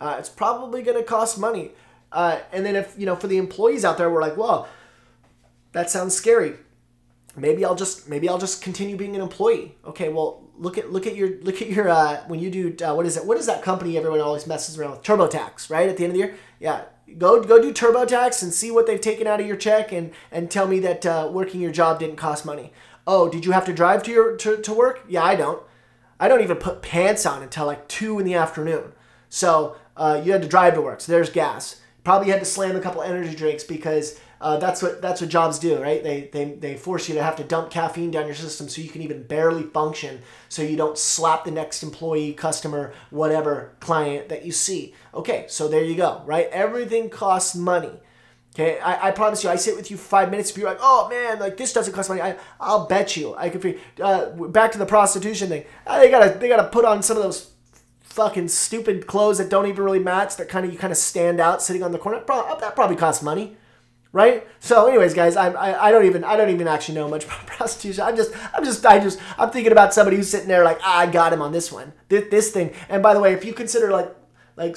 [0.00, 1.72] Uh, it's probably going to cost money.
[2.12, 4.68] Uh, and then if you know, for the employees out there, we're like, well,
[5.72, 6.54] that sounds scary.
[7.36, 9.76] Maybe I'll just maybe I'll just continue being an employee.
[9.84, 12.94] Okay, well, look at look at your look at your uh, when you do uh,
[12.94, 13.24] what is it?
[13.24, 15.02] What is that company everyone always messes around with?
[15.02, 15.88] TurboTax, right?
[15.88, 16.84] At the end of the year, yeah.
[17.16, 20.50] Go go do TurboTax and see what they've taken out of your check and and
[20.50, 22.72] tell me that uh, working your job didn't cost money.
[23.06, 25.04] Oh, did you have to drive to your to, to work?
[25.08, 25.62] Yeah, I don't.
[26.20, 28.92] I don't even put pants on until like two in the afternoon.
[29.28, 31.00] So uh, you had to drive to work.
[31.00, 31.80] So there's gas.
[32.04, 35.58] Probably had to slam a couple energy drinks because uh, that's what that's what jobs
[35.58, 36.02] do, right?
[36.02, 38.88] They, they they force you to have to dump caffeine down your system so you
[38.88, 44.44] can even barely function, so you don't slap the next employee, customer, whatever client that
[44.44, 44.94] you see.
[45.12, 46.48] Okay, so there you go, right?
[46.52, 48.00] Everything costs money.
[48.54, 50.50] Okay, I, I promise you, I sit with you five minutes.
[50.50, 53.34] If you're like, oh man, like this doesn't cost money, I, I'll bet you.
[53.36, 53.80] I could.
[54.00, 55.64] Uh, back to the prostitution thing.
[55.86, 57.50] Uh, they gotta they gotta put on some of those
[58.18, 60.36] fucking stupid clothes that don't even really match.
[60.36, 62.20] That kind of you kind of stand out sitting on the corner.
[62.26, 63.56] That probably costs money
[64.10, 64.46] right?
[64.58, 67.46] So, anyways, guys, I, I, I don't even I don't even actually know much about
[67.46, 68.02] prostitution.
[68.02, 71.00] I'm just I'm just I just I'm thinking about somebody who's sitting there like ah,
[71.00, 72.72] I got him on this one, this, this thing.
[72.88, 74.14] And by the way, if you consider like
[74.56, 74.76] like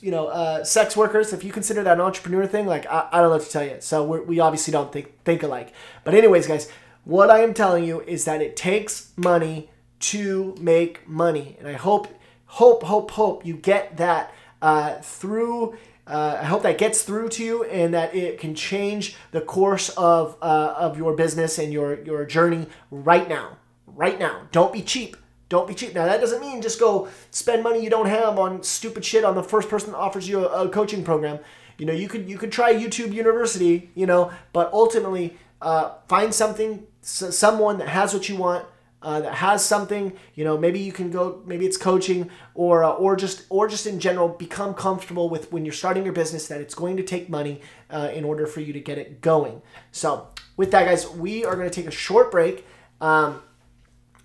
[0.00, 3.20] you know uh, sex workers, if you consider that an entrepreneur thing, like I, I
[3.20, 3.76] don't know what to tell you.
[3.80, 5.74] So we obviously don't think think alike.
[6.04, 6.70] But anyways, guys,
[7.04, 9.70] what I am telling you is that it takes money
[10.12, 12.08] to make money, and I hope
[12.50, 15.76] hope hope hope you get that uh, through
[16.10, 19.90] uh, I hope that gets through to you and that it can change the course
[19.90, 23.58] of, uh, of your business and your, your journey right now.
[23.86, 24.42] Right now.
[24.50, 25.16] Don't be cheap.
[25.48, 25.94] Don't be cheap.
[25.94, 29.36] Now, that doesn't mean just go spend money you don't have on stupid shit on
[29.36, 31.38] the first person that offers you a, a coaching program.
[31.78, 36.34] You know, you could you could try YouTube University, you know, but ultimately uh, find
[36.34, 38.66] something, someone that has what you want,
[39.02, 42.90] uh, that has something you know maybe you can go maybe it's coaching or uh,
[42.90, 46.60] or just or just in general become comfortable with when you're starting your business that
[46.60, 47.60] it's going to take money
[47.90, 49.62] uh, in order for you to get it going.
[49.90, 52.66] So with that guys we are going to take a short break
[53.00, 53.42] um,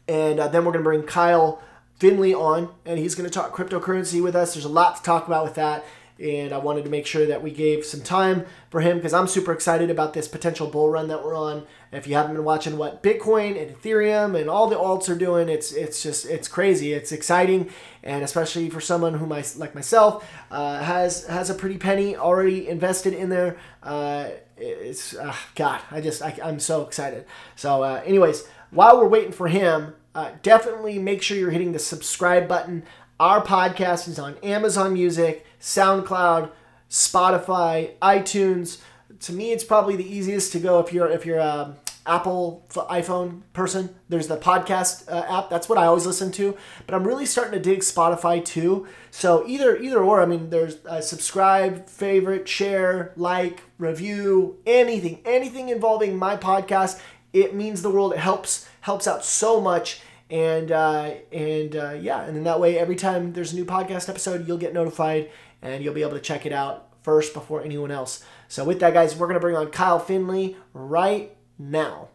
[0.08, 1.62] and uh, then we're going to bring kyle
[1.98, 4.54] finley on and he's going to talk cryptocurrency with us.
[4.54, 5.86] There's a lot to talk about with that
[6.20, 9.28] and I wanted to make sure that we gave some time for him because I'm
[9.28, 11.66] super excited about this potential bull run that we're on.
[11.92, 15.50] If you haven't been watching what Bitcoin and Ethereum and all the alts are doing,
[15.50, 16.94] it's it's just it's crazy.
[16.94, 17.70] It's exciting,
[18.04, 22.68] and especially for someone who might like myself uh, has has a pretty penny already
[22.68, 23.58] invested in there.
[23.84, 27.26] Uh, it's uh, God, I just I, am so excited.
[27.56, 31.80] So, uh, anyways, while we're waiting for him, uh, definitely make sure you're hitting the
[31.80, 32.84] subscribe button.
[33.20, 36.52] Our podcast is on Amazon Music, SoundCloud,
[36.92, 38.82] Spotify, iTunes.
[39.22, 41.76] To me, it's probably the easiest to go if you're if you're a
[42.06, 43.96] Apple iPhone person.
[44.08, 45.50] There's the podcast uh, app.
[45.50, 46.56] That's what I always listen to.
[46.86, 48.86] But I'm really starting to dig Spotify too.
[49.10, 50.22] So either either or.
[50.22, 57.02] I mean, there's uh, subscribe, favorite, share, like, review, anything, anything involving my podcast.
[57.34, 58.14] It means the world.
[58.14, 62.78] It helps helps out so much and uh, and uh, yeah, and then that way,
[62.78, 65.30] every time there's a new podcast episode, you'll get notified
[65.62, 68.24] and you'll be able to check it out first before anyone else.
[68.48, 72.10] So with that, guys, we're gonna bring on Kyle Finley right now.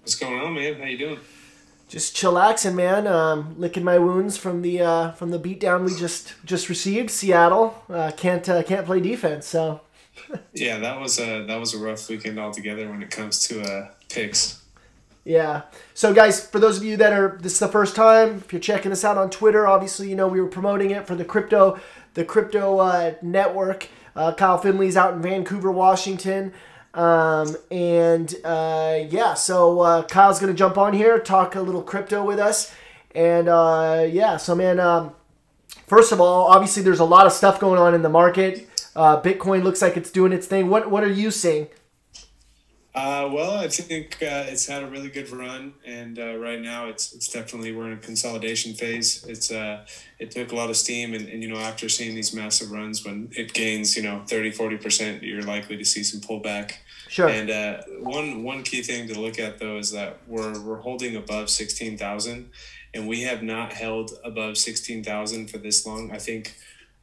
[0.00, 0.74] What's going on, man?
[0.74, 1.20] How you doing?
[1.88, 3.06] Just chillaxing, man.
[3.06, 7.10] Um, licking my wounds from the uh, from the beatdown we just just received.
[7.10, 9.80] Seattle uh, can't uh, can't play defense, so.
[10.52, 13.88] yeah, that was a that was a rough weekend altogether when it comes to uh,
[14.10, 14.62] picks.
[15.28, 15.64] Yeah.
[15.92, 18.60] So, guys, for those of you that are this is the first time, if you're
[18.60, 21.78] checking us out on Twitter, obviously you know we were promoting it for the crypto,
[22.14, 23.88] the crypto uh, network.
[24.16, 26.54] Uh, Kyle Finley's out in Vancouver, Washington,
[26.94, 32.24] um, and uh, yeah, so uh, Kyle's gonna jump on here, talk a little crypto
[32.24, 32.74] with us,
[33.14, 35.12] and uh, yeah, so man, um,
[35.86, 38.66] first of all, obviously there's a lot of stuff going on in the market.
[38.96, 40.70] Uh, Bitcoin looks like it's doing its thing.
[40.70, 41.68] What what are you seeing?
[42.98, 46.88] Uh, well, I think uh, it's had a really good run, and uh, right now
[46.88, 49.24] it's it's definitely we're in a consolidation phase.
[49.28, 49.86] It's uh,
[50.18, 53.04] it took a lot of steam, and, and you know after seeing these massive runs,
[53.04, 56.72] when it gains you know 30 40 percent, you're likely to see some pullback.
[57.08, 57.28] Sure.
[57.28, 61.14] And uh, one one key thing to look at though is that we're we're holding
[61.14, 62.50] above sixteen thousand,
[62.92, 66.10] and we have not held above sixteen thousand for this long.
[66.10, 66.56] I think.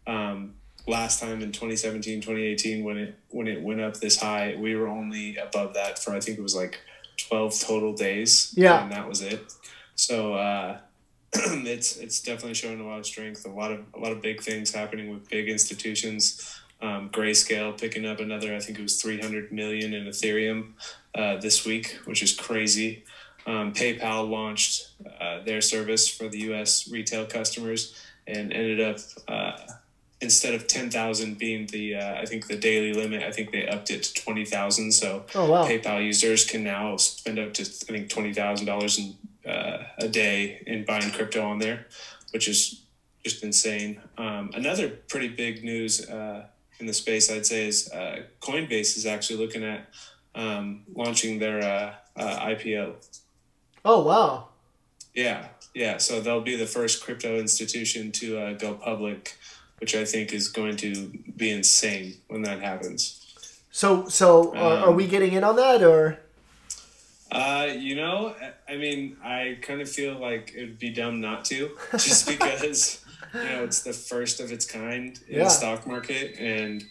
[0.05, 0.55] Um,
[0.87, 4.87] last time in 2017 2018 when it when it went up this high we were
[4.87, 6.79] only above that for i think it was like
[7.17, 9.53] 12 total days yeah and that was it
[9.95, 10.77] so uh
[11.33, 14.41] it's it's definitely showing a lot of strength a lot of a lot of big
[14.41, 19.51] things happening with big institutions Um, Grayscale picking up another, I think it was 300
[19.51, 20.73] million in Ethereum
[21.15, 23.05] uh, this week, which is crazy.
[23.47, 24.89] Um, PayPal launched
[25.21, 26.89] uh, their service for the U.S.
[26.91, 27.95] retail customers
[28.27, 29.57] and ended up uh,
[30.25, 33.89] instead of 10,000 being the uh, I think the daily limit, I think they upped
[33.91, 34.91] it to 20,000.
[34.91, 35.65] So oh, wow.
[35.65, 40.83] PayPal users can now spend up to I think $20,000 in uh, a day in
[40.83, 41.85] buying crypto on there,
[42.33, 42.81] which is
[43.23, 44.01] just insane.
[44.17, 46.47] Um, another pretty big news uh,
[46.79, 49.87] in the space, I'd say, is uh, Coinbase is actually looking at
[50.33, 52.95] um, launching their uh, uh, IPO.
[53.83, 54.49] Oh wow!
[55.13, 55.97] Yeah, yeah.
[55.97, 59.37] So they'll be the first crypto institution to uh, go public,
[59.79, 63.21] which I think is going to be insane when that happens.
[63.71, 66.19] So, so uh, are we getting in on that, or?
[67.31, 68.33] Uh, you know,
[68.69, 73.03] I mean, I kind of feel like it would be dumb not to, just because
[73.33, 75.43] you know it's the first of its kind in Yeah.
[75.45, 76.83] the stock market, and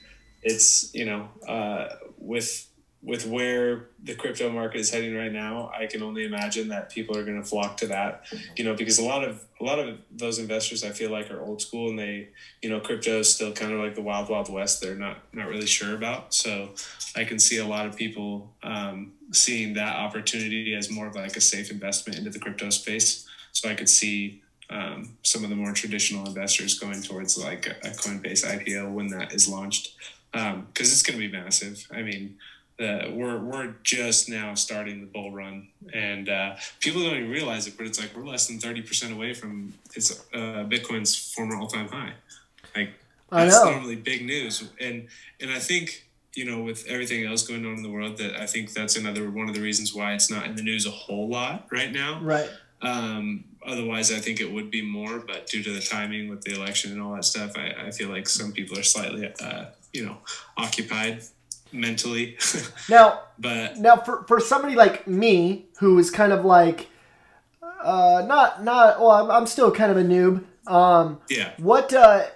[0.43, 2.69] it's you know, uh, with
[3.05, 7.17] with where the crypto market is heading right now, I can only imagine that people
[7.17, 8.25] are going to flock to that,
[8.57, 11.41] you know, because a lot of a lot of those investors I feel like are
[11.41, 12.29] old school and they,
[12.63, 14.81] you know, crypto is still kind of like the wild wild west.
[14.81, 16.71] They're not not really sure about, so
[17.15, 21.37] I can see a lot of people um, seeing that opportunity as more of like
[21.37, 23.29] a safe investment into the crypto space.
[23.53, 27.91] So I could see um, some of the more traditional investors going towards like a,
[27.91, 29.95] Coinbase IPO when that is launched,
[30.33, 31.87] because it's going to be massive.
[31.93, 32.39] I mean,
[32.81, 37.67] uh, we're we're just now starting the bull run, and uh, people don't even realize
[37.69, 41.57] it, but it's like we're less than thirty percent away from its uh, Bitcoin's former
[41.57, 42.15] all time high.
[42.75, 42.91] Like
[43.31, 43.71] I that's know.
[43.71, 45.07] normally big news, and
[45.41, 48.47] and I think you know with everything else going on in the world, that I
[48.47, 51.29] think that's another one of the reasons why it's not in the news a whole
[51.29, 52.21] lot right now.
[52.21, 52.51] Right.
[52.83, 56.55] Um, otherwise, I think it would be more, but due to the timing with the
[56.55, 60.05] election and all that stuff, I, I feel like some people are slightly, uh, you
[60.05, 60.19] know,
[60.59, 61.23] occupied
[61.75, 62.37] mentally.
[62.89, 66.89] Now, but now for for somebody like me who is kind of like,
[67.83, 70.45] uh, not not well, I'm, I'm still kind of a noob.
[70.67, 72.27] Um, yeah, what uh,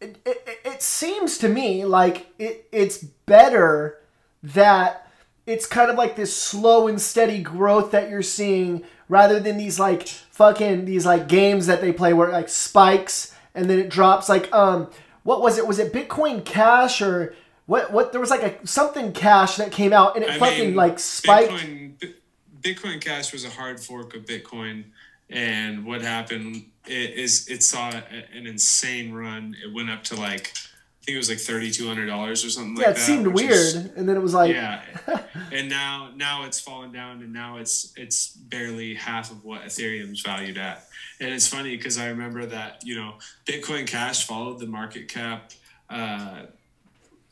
[0.00, 4.00] it, it, it seems to me like it, it's better
[4.42, 5.10] that
[5.46, 9.78] it's kind of like this slow and steady growth that you're seeing rather than these
[9.78, 13.90] like fucking these like games that they play where it like spikes and then it
[13.90, 14.88] drops like um
[15.22, 17.34] what was it was it bitcoin cash or
[17.72, 20.66] what what there was like a something cash that came out and it I fucking
[20.68, 22.14] mean, like spiked Bitcoin, Bi-
[22.60, 24.84] Bitcoin Cash was a hard fork of Bitcoin,
[25.30, 29.56] and what happened is it saw an insane run.
[29.64, 32.50] It went up to like I think it was like thirty two hundred dollars or
[32.50, 33.06] something yeah like it that.
[33.06, 34.82] seemed weird is- and then it was like yeah,
[35.52, 40.20] and now now it's fallen down, and now it's it's barely half of what Ethereum's
[40.20, 40.86] valued at.
[41.20, 43.14] And it's funny because I remember that you know
[43.46, 45.52] Bitcoin Cash followed the market cap,
[45.88, 46.42] uh,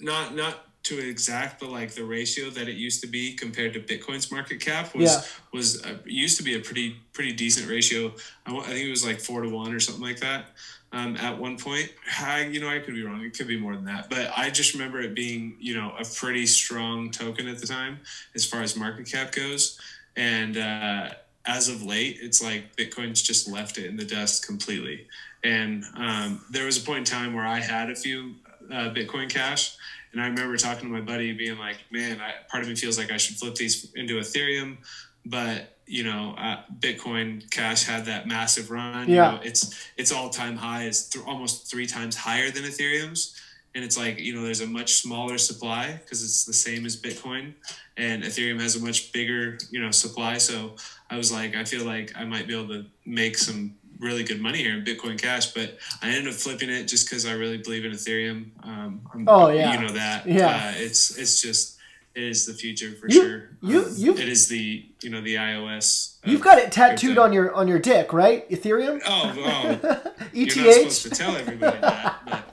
[0.00, 3.80] not not to exact, but like the ratio that it used to be compared to
[3.80, 5.22] Bitcoin's market cap was Yeah.
[5.52, 8.12] was uh, used to be a pretty pretty decent ratio.
[8.46, 10.46] I, I think it was like four to one or something like that.
[10.92, 13.22] Um, at one point, I, you know, I could be wrong.
[13.22, 16.04] It could be more than that, but I just remember it being, you know, a
[16.04, 18.00] pretty strong token at the time
[18.34, 19.78] as far as market cap goes.
[20.16, 21.10] And uh,
[21.46, 25.06] as of late, it's like Bitcoin's just left it in the dust completely.
[25.44, 28.34] And um, there was a point in time where I had a few
[28.72, 29.76] uh, Bitcoin Cash,
[30.12, 32.98] and I remember talking to my buddy, being like, "Man, I, part of me feels
[32.98, 34.78] like I should flip these into Ethereum."
[35.26, 39.06] but you know uh, bitcoin cash had that massive run.
[39.08, 39.30] You Yeah.
[39.32, 40.84] know, it's its all-time high.
[40.84, 43.36] Is th- almost three times higher than ethereum's.
[43.74, 46.96] And it's like you know there's a much smaller supply because it's the same as
[47.00, 47.52] bitcoin.
[47.98, 50.38] And ethereum has a much bigger you know supply.
[50.38, 50.76] So
[51.10, 54.40] i was like i feel like i might be able to make some really good
[54.40, 57.58] money here in bitcoin cash but i ended up flipping it just because i really
[57.58, 59.72] believe in ethereum um, I'm- Oh, yeah.
[59.74, 60.48] you know that Yeah.
[60.48, 61.76] uh, it's it's just
[62.14, 65.20] it is the future for You- sure you- Um, you've- it is the you know
[65.20, 67.22] the ios uh, you've got it tattooed crypto.
[67.22, 69.70] on your on your dick right ethereum oh, oh
[70.34, 72.44] eth you're not supposed to tell everybody that but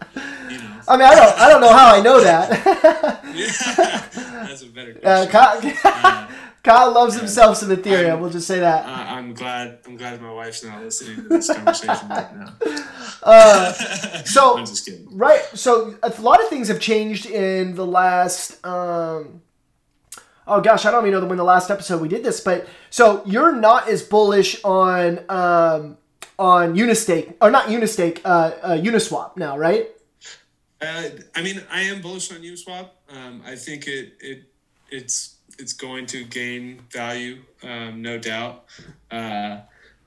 [0.51, 2.49] you know I mean, I don't, I don't know how I know that.
[3.35, 5.71] yeah, that's a better uh, question.
[5.75, 6.27] Kyle,
[6.67, 8.09] Kyle loves himself some Ethereum.
[8.09, 8.85] I'm- we'll just say that.
[8.85, 9.79] Uh, I'm glad.
[9.87, 12.53] I'm glad my wife's not listening to this conversation right now.
[13.23, 13.73] Uh,
[14.25, 15.07] so- I'm just kidding.
[15.11, 15.43] right.
[15.53, 18.63] So a lot of things have changed in the last.
[18.65, 19.41] Um,
[20.45, 23.23] oh gosh, I don't even know when the last episode we did this, but so
[23.25, 25.97] you're not as bullish on um,
[26.39, 29.89] on Unistake or not Unistake, uh, uh, Uniswap now, right?
[30.79, 32.89] Uh, I mean, I am bullish on Uniswap.
[33.09, 34.43] Um, I think it it
[34.91, 38.65] it's it's going to gain value, um, no doubt.
[39.11, 39.59] Uh,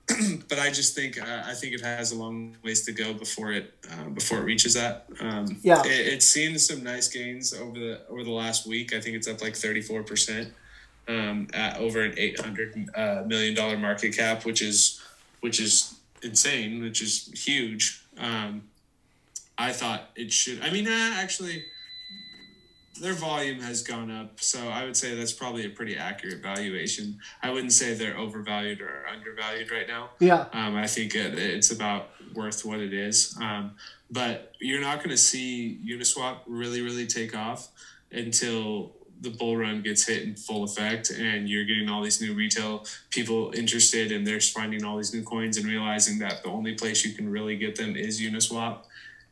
[0.48, 3.52] but I just think uh, I think it has a long ways to go before
[3.52, 5.06] it uh, before it reaches that.
[5.20, 5.82] Um, Yeah.
[5.84, 8.92] it, it's seen some nice gains over the over the last week.
[8.92, 10.52] I think it's up like thirty four percent
[11.08, 15.00] um, at over an eight hundred uh, million dollar market cap, which is
[15.40, 18.04] which is insane, which is huge.
[18.18, 18.64] Um,
[19.56, 20.60] I thought it should.
[20.62, 21.64] I mean, uh, actually,
[23.00, 27.18] their volume has gone up, so I would say that's probably a pretty accurate valuation.
[27.42, 30.10] I wouldn't say they're overvalued or undervalued right now.
[30.20, 30.46] Yeah.
[30.52, 33.36] Um, I think it, it's about worth what it is.
[33.40, 33.72] Um,
[34.10, 37.68] but you're not going to see Uniswap really, really take off
[38.12, 42.32] until the bull run gets hit in full effect and you're getting all these new
[42.32, 46.74] retail people interested and they're finding all these new coins and realizing that the only
[46.74, 48.78] place you can really get them is Uniswap.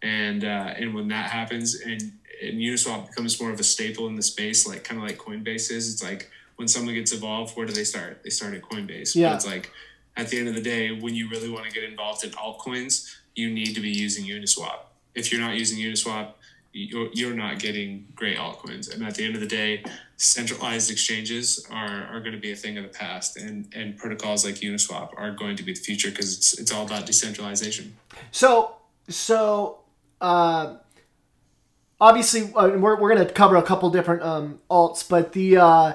[0.03, 2.13] And, uh, and when that happens and,
[2.43, 5.71] and Uniswap becomes more of a staple in the space, like kind of like Coinbase
[5.71, 8.23] is, it's like when someone gets involved, where do they start?
[8.23, 9.15] They start at Coinbase.
[9.15, 9.31] Yeah.
[9.31, 9.71] But it's like
[10.17, 13.15] at the end of the day, when you really want to get involved in altcoins,
[13.35, 14.81] you need to be using Uniswap.
[15.15, 16.33] If you're not using Uniswap,
[16.73, 18.93] you're, you're not getting great altcoins.
[18.93, 19.85] And at the end of the day,
[20.17, 24.45] centralized exchanges are, are going to be a thing of the past, and, and protocols
[24.45, 27.97] like Uniswap are going to be the future because it's, it's all about decentralization.
[28.33, 28.77] So,
[29.09, 29.79] so
[30.21, 30.77] uh,
[32.01, 35.93] obviously, uh, we're, we're going to cover a couple different um, alts, but the uh,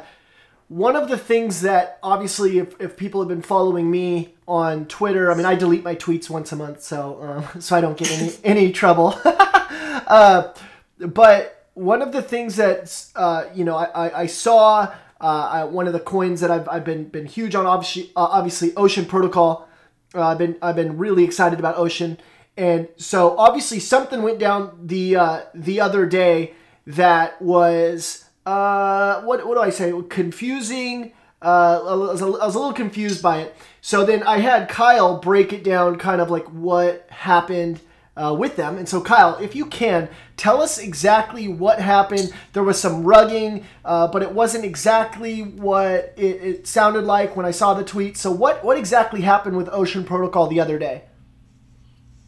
[0.68, 5.32] one of the things that obviously, if, if people have been following me on Twitter,
[5.32, 8.12] I mean, I delete my tweets once a month, so uh, so I don't get
[8.12, 9.20] any any trouble.
[9.26, 10.54] uh,
[11.00, 15.64] but one of the things that uh, you know I, I, I saw uh, I,
[15.64, 19.06] one of the coins that I've, I've been been huge on obviously uh, obviously Ocean
[19.06, 19.68] Protocol.
[20.16, 22.18] Uh, I've been I've been really excited about Ocean,
[22.58, 26.54] and so obviously something went down the uh, the other day
[26.86, 31.14] that was uh, what what do I say confusing.
[31.42, 33.56] Uh, I, was a, I was a little confused by it.
[33.82, 37.82] So then I had Kyle break it down, kind of like what happened
[38.16, 38.78] uh, with them.
[38.78, 42.32] And so, Kyle, if you can, tell us exactly what happened.
[42.54, 47.46] There was some rugging, uh, but it wasn't exactly what it, it sounded like when
[47.46, 48.16] I saw the tweet.
[48.16, 51.04] So, what, what exactly happened with Ocean Protocol the other day?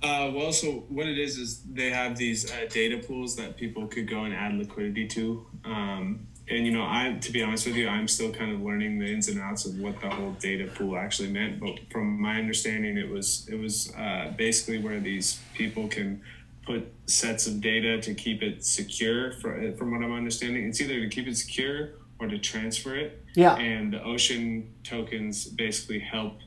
[0.06, 3.88] Uh, well, so what it is is they have these uh, data pools that people
[3.88, 5.47] could go and add liquidity to.
[5.64, 8.99] Um, and you know, I to be honest with you, I'm still kind of learning
[8.99, 11.60] the ins and outs of what the whole data pool actually meant.
[11.60, 16.22] But from my understanding, it was it was uh, basically where these people can
[16.68, 19.32] put sets of data to keep it secure.
[19.32, 23.24] For, from what I'm understanding, it's either to keep it secure or to transfer it.
[23.34, 23.56] Yeah.
[23.56, 26.38] And the ocean tokens basically help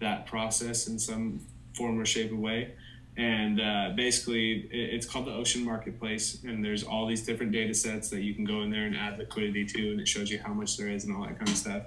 [0.00, 1.40] that process in some
[1.74, 2.74] form or shape or way
[3.16, 8.10] and uh, basically it's called the ocean marketplace and there's all these different data sets
[8.10, 10.52] that you can go in there and add liquidity to and it shows you how
[10.52, 11.82] much there is and all that kind of stuff.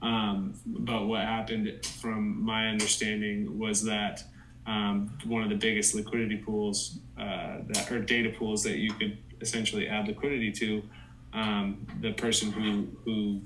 [0.00, 4.22] Um, but what happened from my understanding was that
[4.66, 9.18] um, one of the biggest liquidity pools uh, that or data pools that you could
[9.40, 10.82] essentially add liquidity to
[11.32, 13.40] um, the person who who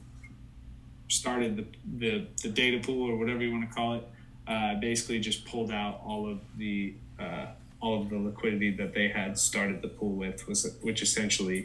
[1.09, 1.67] started the,
[1.99, 4.09] the, the data pool or whatever you want to call it
[4.49, 7.47] uh, basically just pulled out all of the uh,
[7.81, 11.61] all of the liquidity that they had started the pool with, was which essentially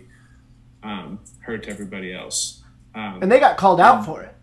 [0.83, 2.63] um, hurt everybody else.
[2.95, 4.33] Um, And they got called out for it.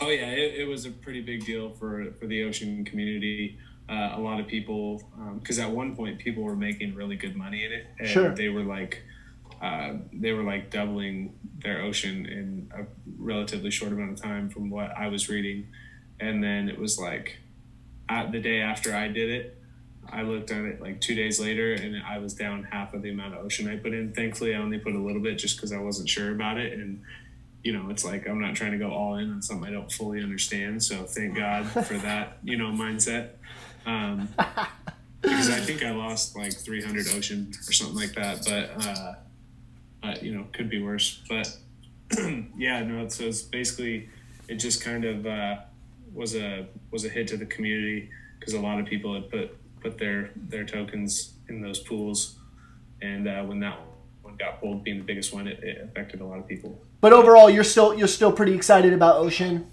[0.00, 3.58] oh yeah, it, it was a pretty big deal for for the ocean community.
[3.88, 5.02] Uh, a lot of people,
[5.38, 8.30] because at one point people were making really good money in it, and Sure.
[8.34, 9.02] they were like.
[9.62, 11.16] Uh, they were like doubling
[11.64, 12.82] their ocean in a
[13.32, 15.68] relatively short amount of time from what I was reading.
[16.20, 17.38] And then it was like
[18.10, 19.44] uh, the day after I did it,
[20.12, 23.10] I looked at it like two days later and I was down half of the
[23.10, 24.12] amount of ocean I put in.
[24.12, 26.72] Thankfully, I only put a little bit just because I wasn't sure about it.
[26.72, 27.02] And,
[27.62, 29.90] you know, it's like I'm not trying to go all in on something I don't
[29.90, 30.82] fully understand.
[30.82, 33.30] So thank God for that, you know, mindset.
[33.86, 34.28] Um,
[35.22, 38.44] because I think I lost like 300 ocean or something like that.
[38.44, 39.14] But, uh,
[40.02, 41.22] but you know, could be worse.
[41.28, 41.56] But
[42.56, 43.08] yeah, no.
[43.08, 44.08] So it's basically
[44.48, 45.56] it just kind of uh,
[46.12, 49.56] was a was a hit to the community because a lot of people had put
[49.84, 52.36] put their their tokens in those pools,
[53.02, 53.78] and uh, when that
[54.22, 56.80] one got pulled, being the biggest one, it, it affected a lot of people.
[57.00, 59.70] But overall, you're still you're still pretty excited about Ocean.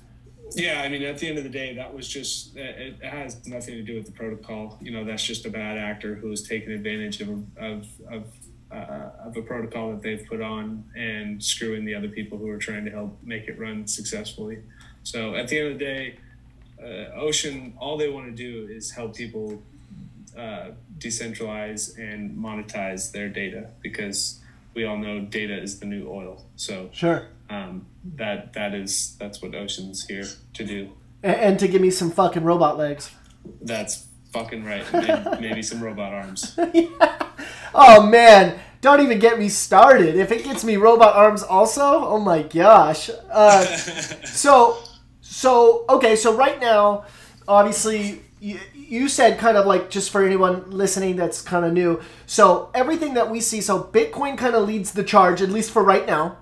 [0.53, 3.47] Yeah, I mean, at the end of the day, that was just it, it has
[3.47, 4.77] nothing to do with the protocol.
[4.81, 8.23] You know, that's just a bad actor who has taken advantage of of of,
[8.69, 12.57] uh, of a protocol that they've put on and screwing the other people who are
[12.57, 14.59] trying to help make it run successfully.
[15.03, 16.15] So at the end of the day,
[16.83, 19.61] uh, Ocean, all they want to do is help people
[20.37, 24.39] uh, decentralize and monetize their data because
[24.73, 26.45] we all know data is the new oil.
[26.55, 27.27] So Sure.
[27.49, 30.91] um, that that is that's what Ocean's here to do.
[31.23, 33.11] and, and to give me some fucking robot legs.
[33.61, 34.85] That's fucking right.
[34.93, 36.57] Maybe, maybe some robot arms.
[37.73, 40.15] Oh man, don't even get me started.
[40.17, 43.09] If it gets me robot arms also, oh my gosh.
[43.31, 43.63] Uh,
[44.25, 44.77] so,
[45.21, 47.05] so okay, so right now,
[47.47, 52.01] obviously, you, said kind of like just for anyone listening that's kind of new.
[52.25, 55.83] So everything that we see, so Bitcoin kind of leads the charge, at least for
[55.83, 56.37] right now,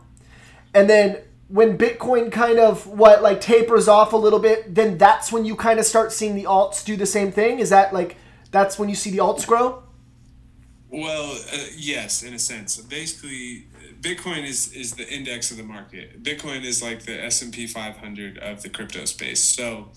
[0.73, 1.17] and then
[1.49, 5.55] when Bitcoin kind of what like tapers off a little bit, then that's when you
[5.55, 7.59] kind of start seeing the alts do the same thing.
[7.59, 8.15] Is that like
[8.51, 9.83] that's when you see the alts grow?
[10.91, 12.77] Well, uh, yes, in a sense.
[12.77, 13.67] Basically,
[13.99, 16.23] Bitcoin is is the index of the market.
[16.23, 19.43] Bitcoin is like the S and P 500 of the crypto space.
[19.43, 19.89] So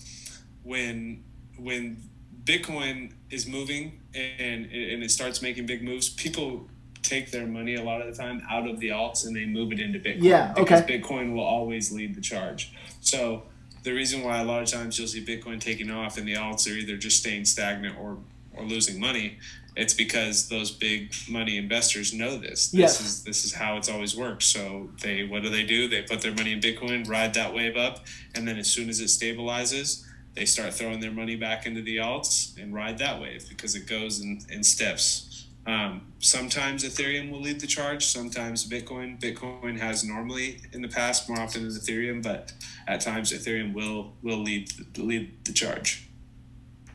[0.63, 1.23] when
[1.63, 1.97] when
[2.43, 6.67] Bitcoin is moving and and it starts making big moves, people
[7.01, 9.71] take their money a lot of the time out of the alts and they move
[9.73, 10.23] it into Bitcoin.
[10.23, 10.99] Yeah, Because okay.
[11.01, 12.71] Bitcoin will always lead the charge.
[13.01, 13.43] So
[13.83, 16.65] the reason why a lot of times you'll see Bitcoin taking off and the alts
[16.69, 18.17] are either just staying stagnant or
[18.55, 19.39] or losing money,
[19.75, 22.67] it's because those big money investors know this.
[22.69, 23.01] This Yes.
[23.01, 24.43] is this is how it's always worked.
[24.43, 25.87] So they what do they do?
[25.89, 28.05] They put their money in Bitcoin, ride that wave up,
[28.35, 30.05] and then as soon as it stabilizes,
[30.35, 33.87] they start throwing their money back into the alts and ride that wave because it
[33.87, 35.47] goes in, in steps.
[35.65, 38.05] Um, sometimes Ethereum will lead the charge.
[38.05, 39.19] Sometimes Bitcoin.
[39.19, 42.51] Bitcoin has normally in the past more often than Ethereum, but
[42.87, 46.09] at times Ethereum will will lead lead the charge.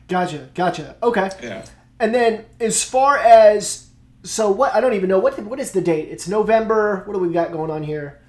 [0.07, 0.95] Gotcha, gotcha.
[1.01, 1.29] Okay.
[1.41, 1.65] Yeah.
[1.99, 3.89] And then as far as
[4.23, 6.09] so what I don't even know what what is the date?
[6.09, 7.03] It's November.
[7.05, 8.21] What do we got going on here?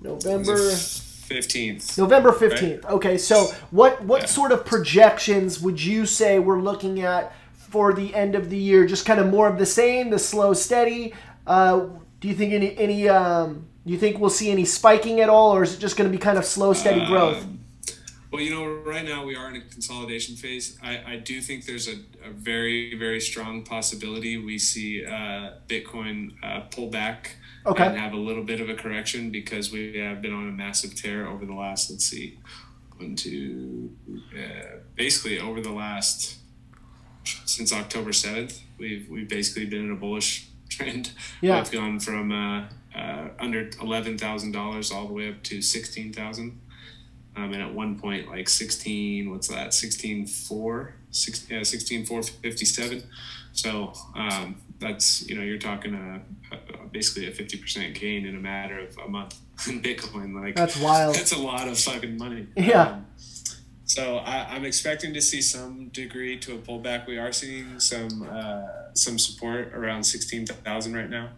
[0.00, 0.56] November
[1.34, 1.96] Fifteenth.
[1.96, 2.84] November 15th.
[2.86, 3.16] Okay.
[3.16, 4.26] So what what Yeah.
[4.26, 8.84] sort of projections would you say we're looking at for the end of the year?
[8.84, 11.14] Just kind of more of the same, the slow steady.
[11.46, 11.86] Uh,
[12.18, 15.52] do you think any any um do you think we'll see any spiking at all
[15.54, 17.44] or is it just going to be kind of slow steady growth?
[17.44, 17.60] Um,
[18.32, 20.78] Well, you know, right now we are in a consolidation phase.
[20.82, 26.32] I, I do think there's a, a very, very strong possibility we see uh, Bitcoin
[26.42, 27.84] uh, pull back Okay.
[27.84, 30.94] and have a little bit of a correction because we have been on a massive
[30.94, 32.38] tear over the last, let's see,
[32.96, 33.94] one, two,
[34.34, 36.38] uh, basically over the last,
[37.24, 41.12] since October 7th, we've, we've basically been in a bullish trend.
[41.42, 41.58] Yeah.
[41.58, 42.64] We've gone from uh,
[42.98, 46.60] uh, under $11,000 all the way up to 16000
[47.36, 53.02] um, and at one point like 16 what's that 16 4 six, yeah, 16 457
[53.52, 56.20] so um, that's you know you're talking a,
[56.54, 59.36] a, basically a 50% gain in a matter of a month
[59.68, 61.14] in bitcoin like That's wild.
[61.14, 62.82] that's a lot of fucking money Yeah.
[62.82, 63.06] Um,
[63.84, 67.08] so I, I'm expecting to see some degree to a pullback.
[67.08, 68.62] We are seeing some uh,
[68.94, 71.30] some support around sixteen thousand right now.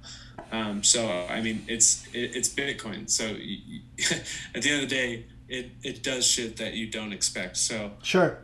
[0.53, 3.09] Um, so I mean, it's it, it's Bitcoin.
[3.09, 3.81] So y y
[4.55, 7.57] at the end of the day, it it does shit that you don't expect.
[7.57, 8.37] So Sure.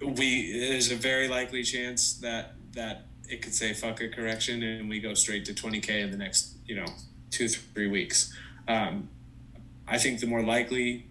[0.00, 4.88] we there's a very likely chance that that it could say fuck a correction and
[4.88, 6.86] we go straight to 20k in the next you know
[7.30, 8.32] two three weeks.
[8.68, 9.08] Um,
[9.88, 11.06] i think the more likely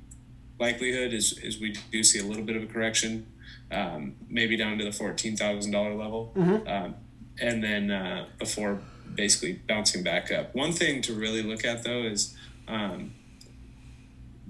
[0.59, 3.26] likelihood is is we do see a little bit of a correction
[3.72, 6.32] um, maybe down to the $14000 level.
[6.68, 6.95] Um,
[7.39, 8.80] and then uh, before
[9.13, 10.53] basically bouncing back up.
[10.55, 12.36] One thing to really look at though is
[12.68, 13.13] um,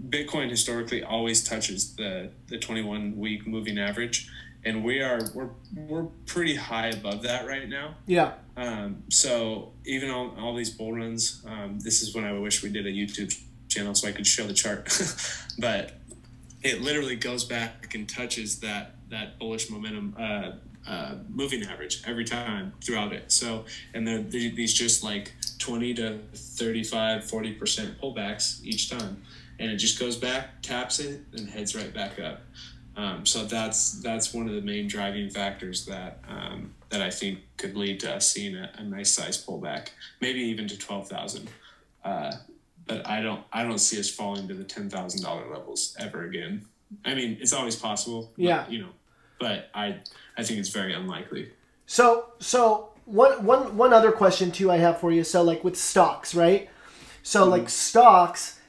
[0.09, 4.29] Bitcoin historically always touches the the 21 week moving average,
[4.65, 7.95] and we are we're we're pretty high above that right now.
[8.07, 8.33] Yeah.
[8.57, 12.69] Um, so even on all these bull runs, um, this is when I wish we
[12.69, 13.37] did a YouTube
[13.67, 14.89] channel so I could show the chart,
[15.59, 15.93] but
[16.63, 20.51] it literally goes back and touches that that bullish momentum uh,
[20.87, 23.31] uh, moving average every time throughout it.
[23.31, 29.21] So and they're, they're these just like 20 to 35, 40 percent pullbacks each time,
[29.59, 32.41] and it just goes back, taps it, and heads right back up.
[32.97, 37.39] Um, so that's that's one of the main driving factors that um, that I think
[37.57, 39.89] could lead to us seeing a, a nice size pullback,
[40.21, 41.49] maybe even to twelve thousand.
[42.03, 42.31] Uh,
[42.87, 46.23] but I don't I don't see us falling to the ten thousand dollar levels ever
[46.23, 46.65] again.
[47.03, 48.31] I mean, it's always possible.
[48.35, 48.67] but, Yeah.
[48.69, 48.89] you know,
[49.39, 49.97] but I
[50.37, 51.51] I think it's very unlikely.
[51.87, 55.23] So so one one one other question too I have for you.
[55.23, 56.69] So like with stocks, right?
[57.23, 58.59] So like stocks,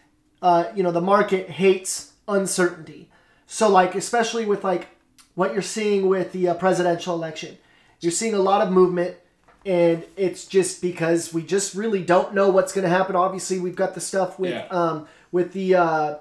[0.42, 3.10] uh, you know, the market hates uncertainty.
[3.46, 4.88] So like especially with like
[5.34, 7.58] what you're seeing with the uh, presidential election,
[8.00, 9.16] you're seeing a lot of movement,
[9.64, 13.14] and it's just because we just really don't know what's going to happen.
[13.16, 14.66] Obviously, we've got the stuff with Yeah.
[14.70, 15.74] um with the.
[15.76, 16.14] Uh,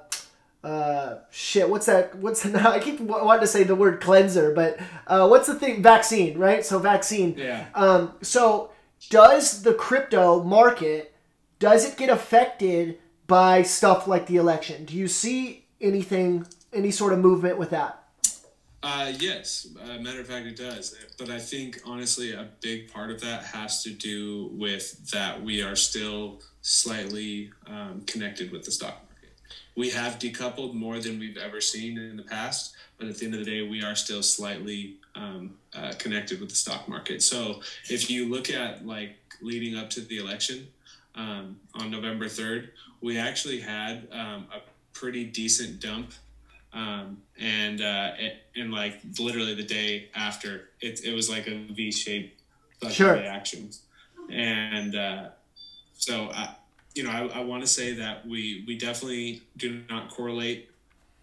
[0.64, 2.16] uh, shit, what's that?
[2.16, 5.84] What's I keep wa- wanting to say the word cleanser, but uh, what's the thing?
[5.84, 6.66] Vaccine, right?
[6.66, 7.36] So vaccine.
[7.38, 7.68] Yeah.
[7.76, 8.72] Um, so
[9.12, 11.14] does the crypto market
[11.60, 12.98] does it get affected
[13.28, 14.86] by stuff like the election?
[14.86, 18.04] Do you see anything any sort of movement with that?
[18.84, 20.96] Uh, yes, uh, matter of fact, it does.
[21.18, 25.64] But I think honestly, a big part of that has to do with that we
[25.64, 29.34] are still slightly um, connected with the stock market.
[29.76, 33.34] We have decoupled more than we've ever seen in the past, but at the end
[33.34, 37.24] of the day, we are still slightly um, uh, connected with the stock market.
[37.24, 40.68] So if you look at like leading up to the election
[41.16, 42.70] um, on November 3rd,
[43.02, 44.62] we actually had um, a
[44.94, 46.14] pretty decent dump
[46.76, 51.56] um, and uh, it, and like literally the day after, it, it was like a
[51.74, 52.42] V shaped
[52.92, 53.14] Sure.
[53.14, 53.70] reaction.
[54.30, 55.30] And uh,
[55.94, 56.56] so, I,
[56.94, 60.70] you know, I, I want to say that we, we definitely do not correlate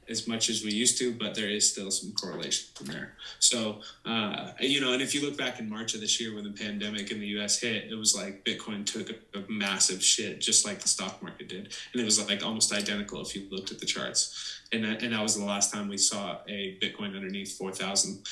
[0.08, 3.14] as much as we used to, but there is still some correlation from there.
[3.38, 6.44] So, uh, you know, and if you look back in March of this year when
[6.44, 10.40] the pandemic in the US hit, it was like Bitcoin took a, a massive shit,
[10.40, 11.74] just like the stock market did.
[11.92, 14.60] And it was like almost identical if you looked at the charts.
[14.72, 18.26] And that, and that was the last time we saw a Bitcoin underneath 4,000.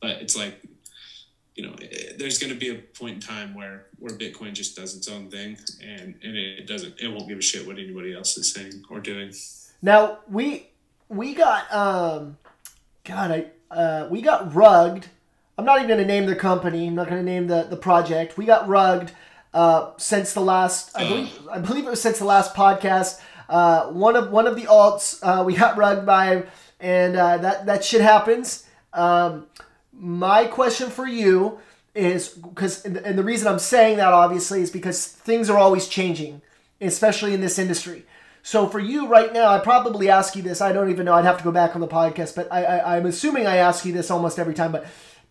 [0.00, 0.62] But it's like,
[1.54, 4.74] you know, eh, there's going to be a point in time where, where Bitcoin just
[4.76, 8.14] does its own thing and, and it doesn't, it won't give a shit what anybody
[8.14, 9.32] else is saying or doing.
[9.82, 10.69] Now we
[11.10, 12.38] we got um,
[13.04, 15.06] God, I uh, we got rugged.
[15.58, 16.86] I'm not even to name the company.
[16.86, 18.38] I'm not to name the the project.
[18.38, 19.12] We got rugged
[19.52, 20.96] uh, since the last.
[20.96, 23.20] I believe I believe it was since the last podcast.
[23.48, 26.44] Uh, one of one of the alts uh, we got rugged by,
[26.78, 28.66] and uh, that that shit happens.
[28.92, 29.46] Um,
[29.92, 31.58] my question for you
[31.94, 36.40] is because and the reason I'm saying that obviously is because things are always changing,
[36.80, 38.04] especially in this industry.
[38.42, 40.60] So for you right now, I probably ask you this.
[40.60, 41.14] I don't even know.
[41.14, 43.84] I'd have to go back on the podcast, but I, I I'm assuming I ask
[43.84, 44.72] you this almost every time.
[44.72, 44.86] But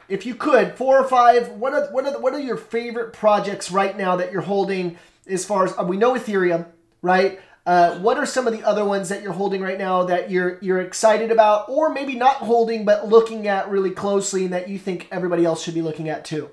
[0.07, 3.71] if you could, four or five, what are what are what are your favorite projects
[3.71, 4.97] right now that you're holding?
[5.27, 6.65] As far as uh, we know, Ethereum,
[7.01, 7.39] right?
[7.65, 10.57] Uh, what are some of the other ones that you're holding right now that you're
[10.61, 14.79] you're excited about, or maybe not holding but looking at really closely, and that you
[14.79, 16.49] think everybody else should be looking at too?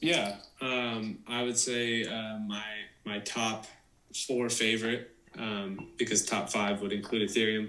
[0.00, 2.64] Yeah, um, I would say uh, my
[3.04, 3.66] my top
[4.26, 7.68] four favorite um, because top five would include Ethereum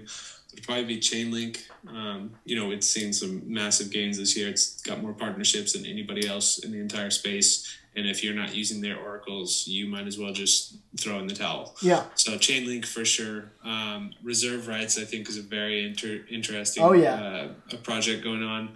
[0.54, 1.62] would probably be Chainlink.
[1.88, 4.48] Um, you know, it's seen some massive gains this year.
[4.48, 7.76] It's got more partnerships than anybody else in the entire space.
[7.96, 11.34] And if you're not using their oracles, you might as well just throw in the
[11.34, 11.74] towel.
[11.82, 12.04] Yeah.
[12.14, 13.52] So Chainlink for sure.
[13.64, 17.14] Um, Reserve rights, I think, is a very inter- interesting Oh, yeah.
[17.14, 18.74] uh, a project going on.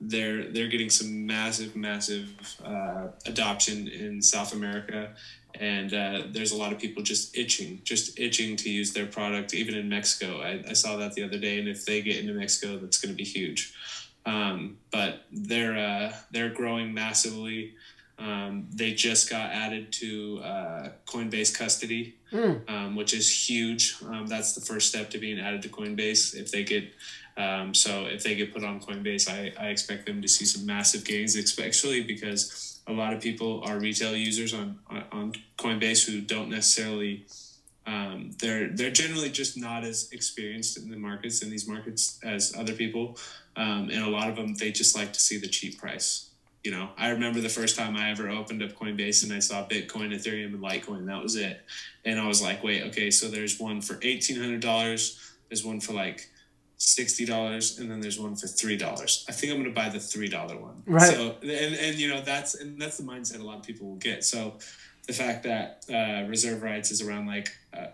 [0.00, 2.28] They're they're getting some massive, massive
[2.64, 5.14] uh, adoption in South America,
[5.60, 9.54] and uh, there's a lot of people just itching, just itching to use their product.
[9.54, 12.34] Even in Mexico, I, I saw that the other day, and if they get into
[12.34, 13.74] Mexico, that's going to be huge.
[14.26, 17.74] Um, but they're uh, they're growing massively.
[18.18, 22.14] Um, they just got added to uh, Coinbase custody,
[22.68, 23.96] um, which is huge.
[24.06, 26.34] Um, that's the first step to being added to Coinbase.
[26.34, 26.84] If they get
[27.36, 30.64] um, so if they get put on Coinbase, I, I expect them to see some
[30.64, 34.78] massive gains, especially because a lot of people are retail users on
[35.12, 37.26] on- Coinbase who don't necessarily
[37.86, 42.54] um, they're they're generally just not as experienced in the markets in these markets as
[42.56, 43.18] other people,
[43.56, 46.30] um, and a lot of them they just like to see the cheap price.
[46.62, 49.68] You know, I remember the first time I ever opened up Coinbase and I saw
[49.68, 51.04] Bitcoin, Ethereum, and Litecoin.
[51.06, 51.60] That was it,
[52.06, 55.20] and I was like, wait, okay, so there's one for eighteen hundred dollars.
[55.48, 56.30] There's one for like
[56.76, 59.24] sixty dollars, and then there's one for three dollars.
[59.28, 60.82] I think I'm gonna buy the three dollar one.
[60.86, 61.12] Right.
[61.12, 63.96] So and and you know that's and that's the mindset a lot of people will
[63.96, 64.24] get.
[64.24, 64.54] So
[65.06, 67.86] the fact that uh, reserve rights is around like uh,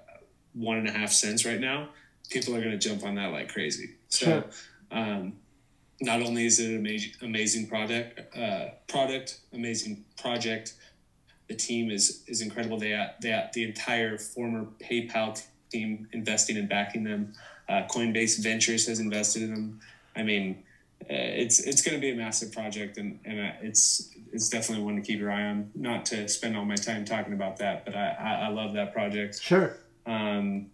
[0.54, 1.88] one and a half cents right now,
[2.30, 3.96] people are gonna jump on that like crazy.
[4.08, 4.26] So.
[4.26, 4.44] Sure.
[4.92, 5.34] Um,
[6.02, 10.74] not only is it an amazing, amazing product, uh, product, amazing project,
[11.50, 12.78] the team is is incredible.
[12.78, 17.34] They they the entire former PayPal team investing and backing them.
[17.70, 19.80] Uh, Coinbase Ventures has invested in them.
[20.16, 20.64] I mean,
[21.02, 24.84] uh, it's it's going to be a massive project, and and uh, it's it's definitely
[24.84, 25.70] one to keep your eye on.
[25.76, 28.92] Not to spend all my time talking about that, but I I, I love that
[28.92, 29.40] project.
[29.40, 29.76] Sure.
[30.04, 30.70] Um,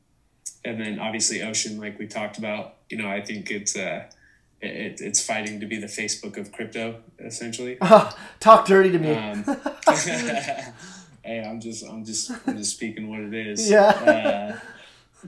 [0.65, 4.05] and then obviously Ocean, like we talked about, you know, I think it's uh,
[4.61, 7.77] it, it's fighting to be the Facebook of crypto, essentially.
[8.41, 9.13] Talk dirty to me.
[9.13, 9.45] Um,
[11.23, 13.71] hey, I'm just, I'm just, I'm just speaking what it is.
[13.71, 14.59] Yeah.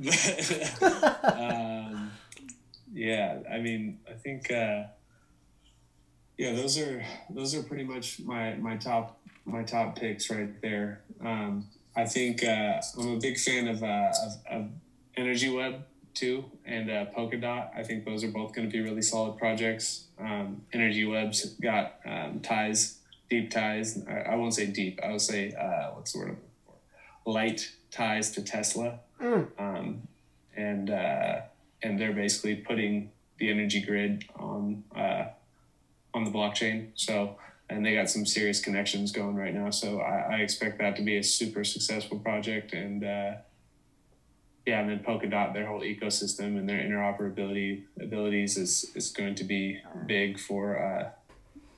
[1.23, 2.11] Um,
[2.93, 4.85] yeah, I mean, I think, uh,
[6.37, 11.03] yeah, those are those are pretty much my my top my top picks right there.
[11.21, 14.71] Um, I think uh, I'm a big fan of, uh, of, of
[15.17, 15.85] Energy Web
[16.15, 17.71] too and uh, Polkadot.
[17.77, 20.05] I think those are both going to be really solid projects.
[20.19, 22.99] Um, Energy Web's got um, ties,
[23.31, 24.01] deep ties.
[24.09, 25.01] I, I won't say deep.
[25.03, 26.37] I will say uh, what's the word?
[27.29, 27.61] Light
[27.91, 29.01] ties to Tesla.
[29.59, 30.09] Um,
[30.57, 31.41] and uh,
[31.83, 35.25] and they're basically putting the energy grid on uh,
[36.15, 36.89] on the blockchain.
[36.95, 37.37] So
[37.71, 39.71] and they got some serious connections going right now.
[39.71, 43.05] So I, I expect that to be a super successful project and.
[43.05, 43.33] Uh,
[44.67, 49.45] yeah, and then Polkadot, their whole ecosystem and their interoperability abilities is, is going to
[49.45, 51.09] be big for, uh,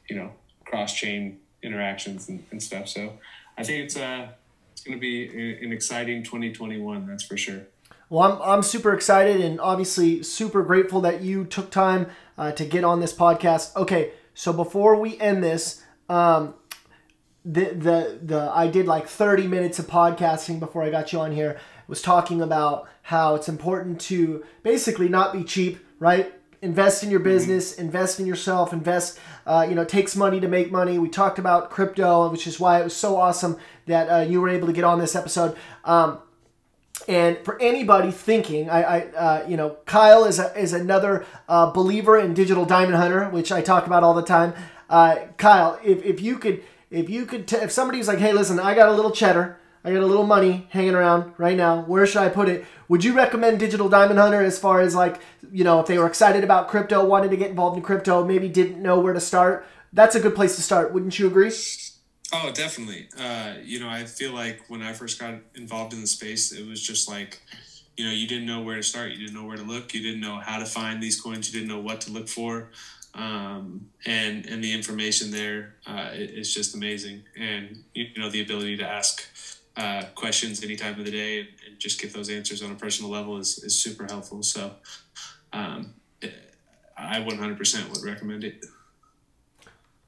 [0.08, 0.32] you know,
[0.64, 2.88] cross chain interactions and, and stuff.
[2.88, 3.12] So
[3.56, 4.32] I think it's, uh,
[4.80, 7.66] it's going to be an exciting 2021, that's for sure.
[8.08, 12.06] Well, I'm, I'm super excited and obviously super grateful that you took time
[12.38, 13.76] uh, to get on this podcast.
[13.76, 16.54] Okay, so before we end this, um,
[17.44, 21.32] the, the the I did like 30 minutes of podcasting before I got you on
[21.32, 26.32] here was talking about how it's important to basically not be cheap, right?
[26.62, 27.30] Invest in your mm-hmm.
[27.30, 29.18] business, invest in yourself, invest.
[29.46, 30.98] Uh, you know, it takes money to make money.
[30.98, 33.56] We talked about crypto, which is why it was so awesome
[33.86, 35.56] that uh, you were able to get on this episode.
[35.84, 36.18] Um,
[37.08, 41.70] and for anybody thinking, I, I uh, you know, Kyle is a, is another uh,
[41.70, 44.52] believer in digital diamond hunter, which I talk about all the time.
[44.90, 48.60] Uh, Kyle, if, if you could, if you could, t- if somebody's like, hey, listen,
[48.60, 51.82] I got a little cheddar, I got a little money hanging around right now.
[51.82, 52.66] Where should I put it?
[52.88, 55.20] Would you recommend Digital Diamond Hunter as far as like,
[55.52, 58.48] you know, if they were excited about crypto, wanted to get involved in crypto, maybe
[58.48, 59.66] didn't know where to start?
[59.92, 60.92] That's a good place to start.
[60.92, 61.52] Wouldn't you agree?
[62.32, 63.08] Oh, definitely.
[63.18, 66.66] Uh, you know, I feel like when I first got involved in the space, it
[66.66, 67.40] was just like,
[67.96, 69.10] you know, you didn't know where to start.
[69.10, 69.92] You didn't know where to look.
[69.92, 71.52] You didn't know how to find these coins.
[71.52, 72.70] You didn't know what to look for.
[73.14, 77.24] Um, and and the information there uh, is just amazing.
[77.36, 79.24] And you know, the ability to ask
[79.76, 82.74] uh, questions any time of the day and, and, just get those answers on a
[82.74, 84.42] personal level is, is super helpful.
[84.42, 84.72] So
[85.52, 85.94] um,
[86.96, 88.64] I 100% would recommend it.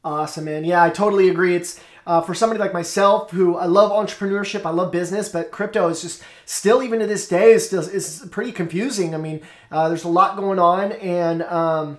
[0.05, 0.65] Awesome, man.
[0.65, 1.55] Yeah, I totally agree.
[1.55, 5.89] It's uh, for somebody like myself who I love entrepreneurship, I love business, but crypto
[5.89, 9.15] is just still, even to this day, is still is pretty confusing.
[9.15, 11.99] I mean, uh, there's a lot going on, and um,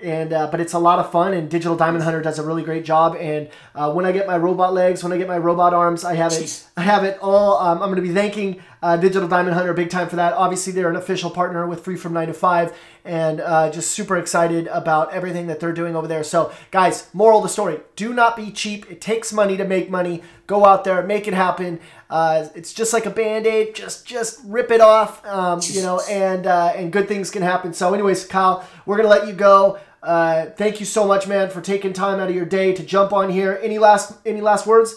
[0.00, 2.62] and uh, but it's a lot of fun and digital diamond hunter does a really
[2.62, 5.74] great job and uh, when i get my robot legs when i get my robot
[5.74, 8.96] arms i have it i have it all um, i'm going to be thanking uh,
[8.96, 10.32] digital diamond hunter big time for that.
[10.32, 14.16] Obviously they're an official partner with free from 9 to 5 and uh, just super
[14.16, 16.24] excited about everything that they're doing over there.
[16.24, 18.90] So guys moral of the story do not be cheap.
[18.90, 20.22] It takes money to make money.
[20.46, 21.80] Go out there make it happen.
[22.10, 23.74] Uh, it's just like a band-aid.
[23.74, 27.72] Just just rip it off um, you know and uh, and good things can happen.
[27.72, 29.78] So anyways kyle we're going to let you go.
[30.02, 33.12] Uh, thank you so much, man, for taking time out of your day to jump
[33.12, 33.58] on here.
[33.62, 34.94] Any last any last words?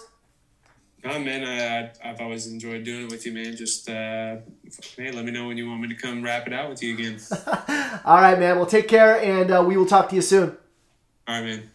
[1.04, 3.56] Oh man, I, I've always enjoyed doing it with you, man.
[3.56, 4.38] Just uh,
[4.95, 6.93] hey, let me know when you want me to come wrap it out with you
[6.93, 7.20] again.
[8.06, 8.58] All right, man.
[8.58, 10.56] Well, take care, and uh, we will talk to you soon.
[11.28, 11.72] All right, man.